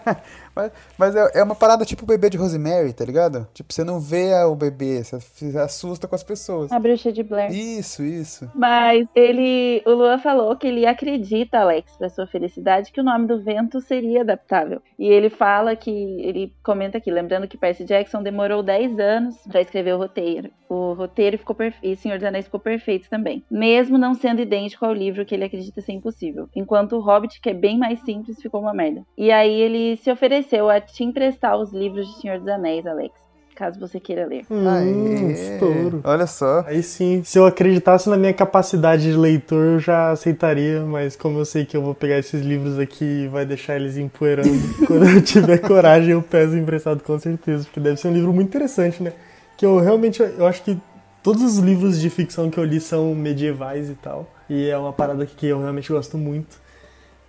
[0.56, 3.46] mas mas é, é, uma parada tipo o bebê de Rosemary, tá ligado?
[3.52, 6.72] Tipo, você não vê o bebê, você assusta com as pessoas.
[6.72, 7.52] A bruxa de Blair.
[7.52, 8.50] Isso, isso.
[8.54, 9.82] Mas ele.
[9.84, 13.80] O Luan falou que ele acredita, Alex, pra sua felicidade, que o nome do vento
[13.80, 14.80] seria adaptável.
[14.98, 15.90] E ele fala que.
[15.90, 20.50] Ele comenta aqui, lembrando que Percy Jackson demorou 10 anos para escrever o roteiro.
[20.68, 21.84] O roteiro ficou perfeito.
[21.84, 23.44] E Senhor dos Anéis ficou perfeito também.
[23.50, 26.48] Mesmo não sendo idêntico ao livro que ele acredita ser impossível.
[26.54, 29.02] Enquanto o Hobbit que é bem mais simples, ficou uma merda.
[29.16, 33.24] E aí ele se ofereceu a te emprestar os livros de Senhor dos Anéis, Alex.
[33.54, 34.44] Caso você queira ler.
[34.50, 36.00] Hum, estouro.
[36.02, 36.64] Olha só.
[36.66, 41.38] Aí sim, se eu acreditasse na minha capacidade de leitor, eu já aceitaria, mas como
[41.38, 44.50] eu sei que eu vou pegar esses livros aqui e vai deixar eles empoeirando,
[44.88, 48.48] quando eu tiver coragem eu peço emprestado com certeza, porque deve ser um livro muito
[48.48, 49.12] interessante, né?
[49.56, 50.76] Que eu realmente, eu acho que
[51.22, 54.92] todos os livros de ficção que eu li são medievais e tal, e é uma
[54.92, 56.63] parada que eu realmente gosto muito.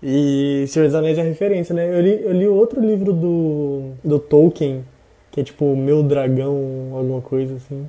[0.02, 1.90] E Senhor dos Anéis é referência, né?
[1.90, 4.84] Eu li, eu li outro livro do, do Tolkien,
[5.32, 7.88] que é tipo Meu Dragão, alguma coisa assim.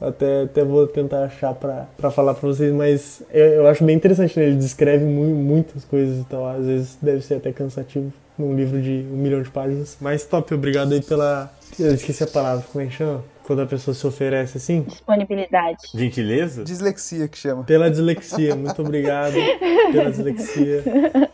[0.00, 3.94] Até, até vou tentar achar pra, pra falar pra vocês, mas eu, eu acho bem
[3.94, 4.46] interessante, né?
[4.46, 6.56] Ele descreve mu muitas coisas e então, tal.
[6.56, 9.98] Às vezes deve ser até cansativo num livro de um milhão de páginas.
[10.00, 11.52] Mas top, obrigado aí pela.
[11.78, 13.22] Eu esqueci a palavra, como é que chama?
[13.50, 14.82] Quando a pessoa se oferece assim?
[14.82, 15.78] Disponibilidade.
[15.92, 16.62] Gentileza?
[16.62, 17.64] Dislexia que chama.
[17.64, 19.34] Pela dislexia, muito obrigado
[19.90, 20.84] pela dislexia.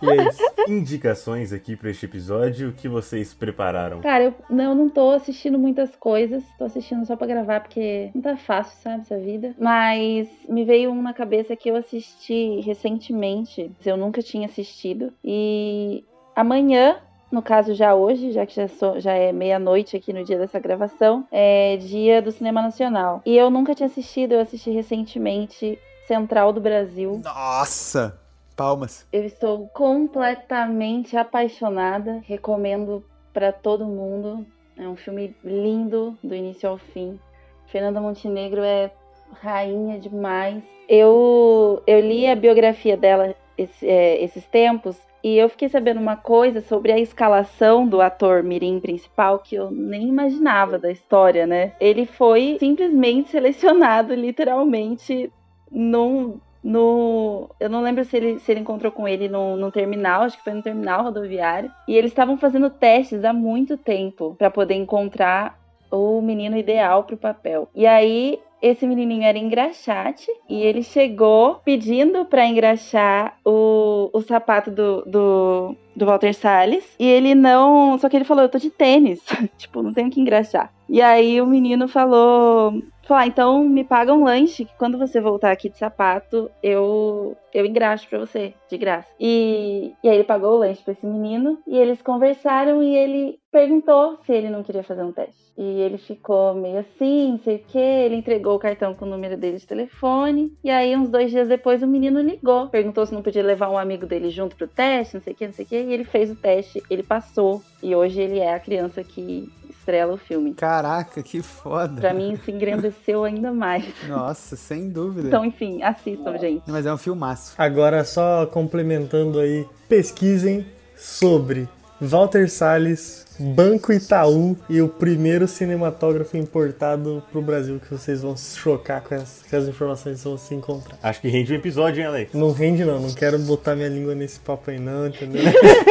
[0.00, 0.42] E é isso.
[0.66, 4.00] Indicações aqui para este episódio, o que vocês prepararam?
[4.00, 8.22] Cara, eu não, não tô assistindo muitas coisas, tô assistindo só para gravar porque não
[8.22, 9.54] tá fácil, sabe, essa vida.
[9.58, 15.12] Mas me veio um na cabeça que eu assisti recentemente, eu nunca tinha assistido.
[15.22, 16.02] E
[16.34, 16.96] amanhã
[17.30, 20.58] no caso já hoje, já que já, sou, já é meia-noite aqui no dia dessa
[20.58, 23.20] gravação, é dia do Cinema Nacional.
[23.26, 27.20] E eu nunca tinha assistido, eu assisti recentemente Central do Brasil.
[27.24, 28.18] Nossa!
[28.56, 29.06] Palmas.
[29.12, 34.46] Eu estou completamente apaixonada, recomendo para todo mundo.
[34.78, 37.20] É um filme lindo do início ao fim.
[37.66, 38.90] Fernanda Montenegro é
[39.32, 40.62] rainha demais.
[40.88, 46.16] Eu, eu li a biografia dela esse, é, esses tempos e eu fiquei sabendo uma
[46.16, 51.72] coisa sobre a escalação do ator Mirim principal que eu nem imaginava da história, né?
[51.80, 55.32] Ele foi simplesmente selecionado, literalmente,
[55.70, 57.48] num, no.
[57.58, 60.44] Eu não lembro se ele, se ele encontrou com ele no, no terminal, acho que
[60.44, 61.70] foi no terminal rodoviário.
[61.88, 65.58] E eles estavam fazendo testes há muito tempo para poder encontrar
[65.90, 67.68] o menino ideal para o papel.
[67.74, 74.70] E aí esse menininho era engraxate e ele chegou pedindo para engraxar o, o sapato
[74.70, 76.84] do, do, do Walter Salles.
[76.98, 77.98] E ele não.
[77.98, 79.20] Só que ele falou: Eu tô de tênis.
[79.56, 80.72] tipo, não tenho que engraxar.
[80.88, 85.20] E aí o menino falou: Falou, ah, então me paga um lanche, que quando você
[85.20, 89.08] voltar aqui de sapato, eu eu engraxo pra você, de graça.
[89.18, 93.38] E, e aí ele pagou o lanche pra esse menino, e eles conversaram e ele
[93.50, 95.52] perguntou se ele não queria fazer um teste.
[95.56, 99.08] E ele ficou meio assim, não sei o que, ele entregou o cartão com o
[99.08, 103.14] número dele de telefone, e aí uns dois dias depois o menino ligou, perguntou se
[103.14, 105.64] não podia levar um amigo dele junto pro teste, não sei o que, não sei
[105.64, 109.02] o que, e ele fez o teste, ele passou, e hoje ele é a criança
[109.04, 109.48] que
[109.86, 110.52] estrela o filme.
[110.54, 112.00] Caraca, que foda.
[112.00, 113.86] Pra mim isso engrandeceu ainda mais.
[114.08, 115.28] Nossa, sem dúvida.
[115.28, 116.64] Então, enfim, assistam, gente.
[116.66, 117.54] Mas é um filmaço.
[117.56, 120.66] Agora, só complementando aí, pesquisem
[120.96, 121.68] sobre
[122.00, 128.58] Walter Salles, Banco Itaú e o primeiro cinematógrafo importado pro Brasil que vocês vão se
[128.58, 130.98] chocar com as, com as informações que vão se encontrar.
[131.02, 132.34] Acho que rende um episódio, hein, Alex?
[132.34, 135.42] Não rende não, não quero botar minha língua nesse papo aí não, entendeu?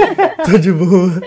[0.45, 1.21] Tô de boa.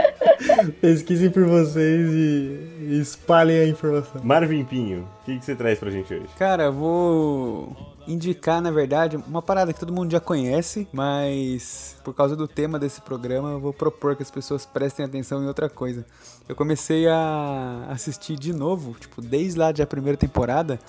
[0.81, 4.21] Pesquisem por vocês e, e espalhem a informação.
[4.23, 6.27] Marvin Pinho, o que, que você traz pra gente hoje?
[6.39, 7.77] Cara, eu vou
[8.09, 12.79] indicar, na verdade, uma parada que todo mundo já conhece, mas por causa do tema
[12.79, 16.05] desse programa, eu vou propor que as pessoas prestem atenção em outra coisa.
[16.49, 20.81] Eu comecei a assistir de novo, tipo, desde lá da primeira temporada,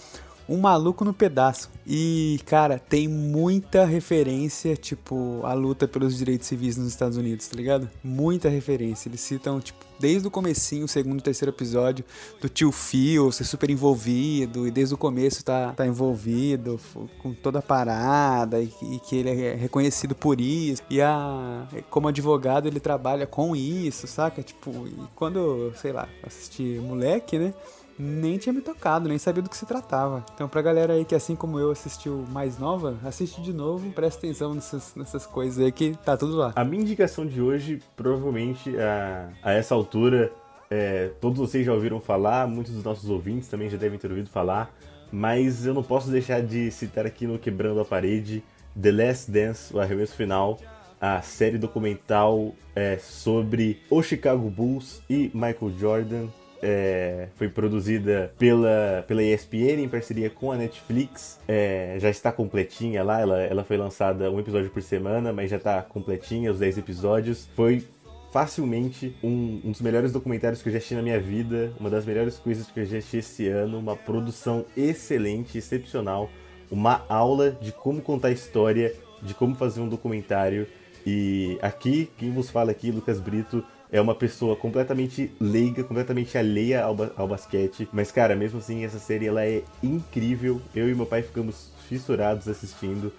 [0.49, 1.69] um Maluco no Pedaço.
[1.85, 7.55] E, cara, tem muita referência, tipo, à luta pelos direitos civis nos Estados Unidos, tá
[7.55, 7.89] ligado?
[8.03, 9.07] Muita referência.
[9.07, 12.03] Eles citam, tipo, desde o comecinho, o segundo e terceiro episódio,
[12.41, 16.79] do tio Phil ser super envolvido, e desde o começo tá, tá envolvido
[17.21, 20.81] com toda a parada, e, e que ele é reconhecido por isso.
[20.89, 24.41] E a, como advogado ele trabalha com isso, saca?
[24.41, 27.53] Tipo, e quando, sei lá, assisti moleque, né?
[27.99, 30.23] Nem tinha me tocado, nem sabia do que se tratava.
[30.33, 34.19] Então, pra galera aí que, assim como eu, assistiu mais nova, assiste de novo, presta
[34.19, 36.53] atenção nessas, nessas coisas aí que tá tudo lá.
[36.55, 40.31] A minha indicação de hoje, provavelmente, a, a essa altura,
[40.71, 44.29] é, todos vocês já ouviram falar, muitos dos nossos ouvintes também já devem ter ouvido
[44.29, 44.73] falar,
[45.11, 48.41] mas eu não posso deixar de citar aqui no Quebrando a Parede
[48.79, 50.57] The Last Dance, o arremesso final,
[51.01, 56.27] a série documental é, sobre o Chicago Bulls e Michael Jordan,
[56.61, 61.39] é, foi produzida pela, pela ESPN em parceria com a Netflix.
[61.47, 65.57] É, já está completinha lá, ela, ela foi lançada um episódio por semana, mas já
[65.57, 67.49] está completinha, os 10 episódios.
[67.55, 67.83] Foi
[68.31, 72.05] facilmente um, um, dos melhores documentários que eu já assisti na minha vida, uma das
[72.05, 76.29] melhores coisas que eu já assisti esse ano, uma produção excelente, excepcional,
[76.69, 80.67] uma aula de como contar história, de como fazer um documentário.
[81.05, 86.83] E aqui, quem vos fala aqui, Lucas Brito, é uma pessoa completamente leiga, completamente alheia
[86.83, 87.89] ao, ao basquete.
[87.91, 90.61] Mas, cara, mesmo assim, essa série ela é incrível.
[90.75, 93.11] Eu e meu pai ficamos fissurados assistindo.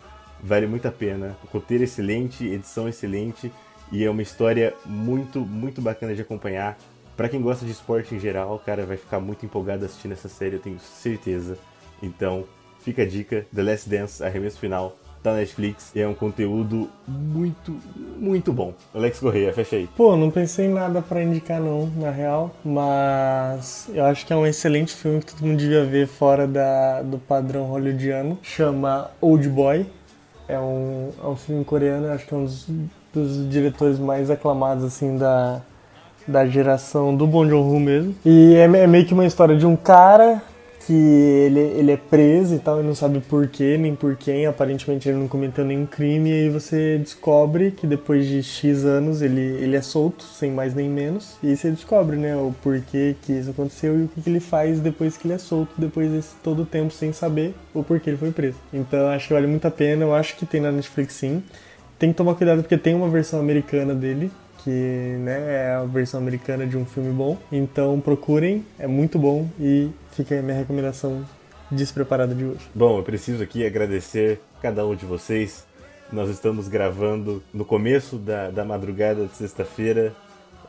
[0.42, 1.36] Vale muito a pena.
[1.52, 3.52] Roteiro excelente, edição excelente.
[3.90, 6.78] E é uma história muito, muito bacana de acompanhar.
[7.16, 10.56] Para quem gosta de esporte em geral, cara, vai ficar muito empolgado assistindo essa série,
[10.56, 11.58] eu tenho certeza.
[12.00, 12.44] Então,
[12.78, 17.76] fica a dica: The Last Dance, arremesso final da Netflix e é um conteúdo muito,
[18.18, 18.72] muito bom.
[18.94, 19.88] Alex Correia, fecha aí.
[19.96, 24.36] Pô, não pensei em nada para indicar não, na real, mas eu acho que é
[24.36, 28.38] um excelente filme que todo mundo devia ver fora da, do padrão hollywoodiano.
[28.42, 29.86] Chama Old Boy.
[30.48, 32.66] É um, é um filme coreano, acho que é um dos,
[33.14, 35.60] dos diretores mais aclamados assim da,
[36.26, 38.16] da geração do Bong Joon-ho mesmo.
[38.24, 40.42] E é, é meio que uma história de um cara
[40.86, 44.46] que ele, ele é preso e tal, e não sabe por quê, nem por quem,
[44.46, 49.22] aparentemente ele não cometeu nenhum crime, e aí você descobre que depois de X anos
[49.22, 53.32] ele, ele é solto, sem mais nem menos, e você descobre, né, o porquê que
[53.32, 56.34] isso aconteceu e o que, que ele faz depois que ele é solto, depois desse
[56.42, 58.56] todo o tempo sem saber o porquê ele foi preso.
[58.72, 61.42] Então acho que vale muito a pena, eu acho que tem na Netflix sim.
[61.98, 64.30] Tem que tomar cuidado porque tem uma versão americana dele,
[64.62, 67.36] que né, é a versão americana de um filme bom.
[67.50, 71.24] Então procurem, é muito bom e fica a minha recomendação
[71.70, 72.60] despreparada de hoje.
[72.74, 75.66] Bom, eu preciso aqui agradecer cada um de vocês.
[76.12, 80.12] Nós estamos gravando no começo da, da madrugada de sexta-feira.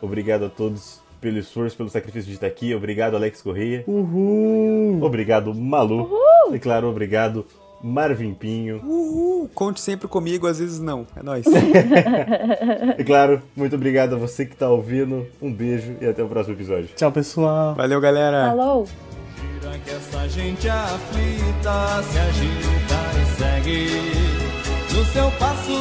[0.02, 2.74] Obrigado a todos pelo esforço, pelo sacrifício de estar aqui.
[2.74, 3.84] Obrigado, Alex Correia.
[3.88, 5.02] Uhul!
[5.04, 6.04] Obrigado, Malu.
[6.04, 6.56] Uhul!
[6.56, 7.46] E claro, obrigado,
[7.84, 8.82] Marvin Pinho.
[8.84, 9.50] Uhul!
[9.54, 11.06] Conte sempre comigo, às vezes não.
[11.16, 11.46] É nóis.
[12.98, 15.26] e claro, muito obrigado a você que está ouvindo.
[15.42, 16.90] Um beijo e até o próximo episódio.
[16.96, 17.76] Tchau, pessoal.
[17.76, 18.48] Valeu, galera.
[18.48, 18.88] Falou!
[19.84, 23.88] que essa gente aflita se agita e segue
[24.94, 25.72] no seu passo.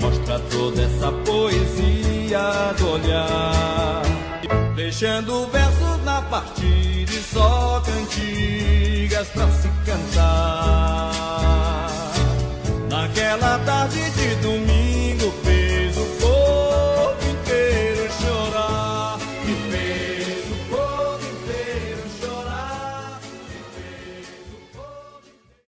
[0.00, 4.02] Mostra toda essa poesia do olhar,
[4.74, 6.91] deixando versos na partida
[7.22, 11.12] só cantigas pra se cantar.
[12.88, 15.01] Naquela tarde de domingo.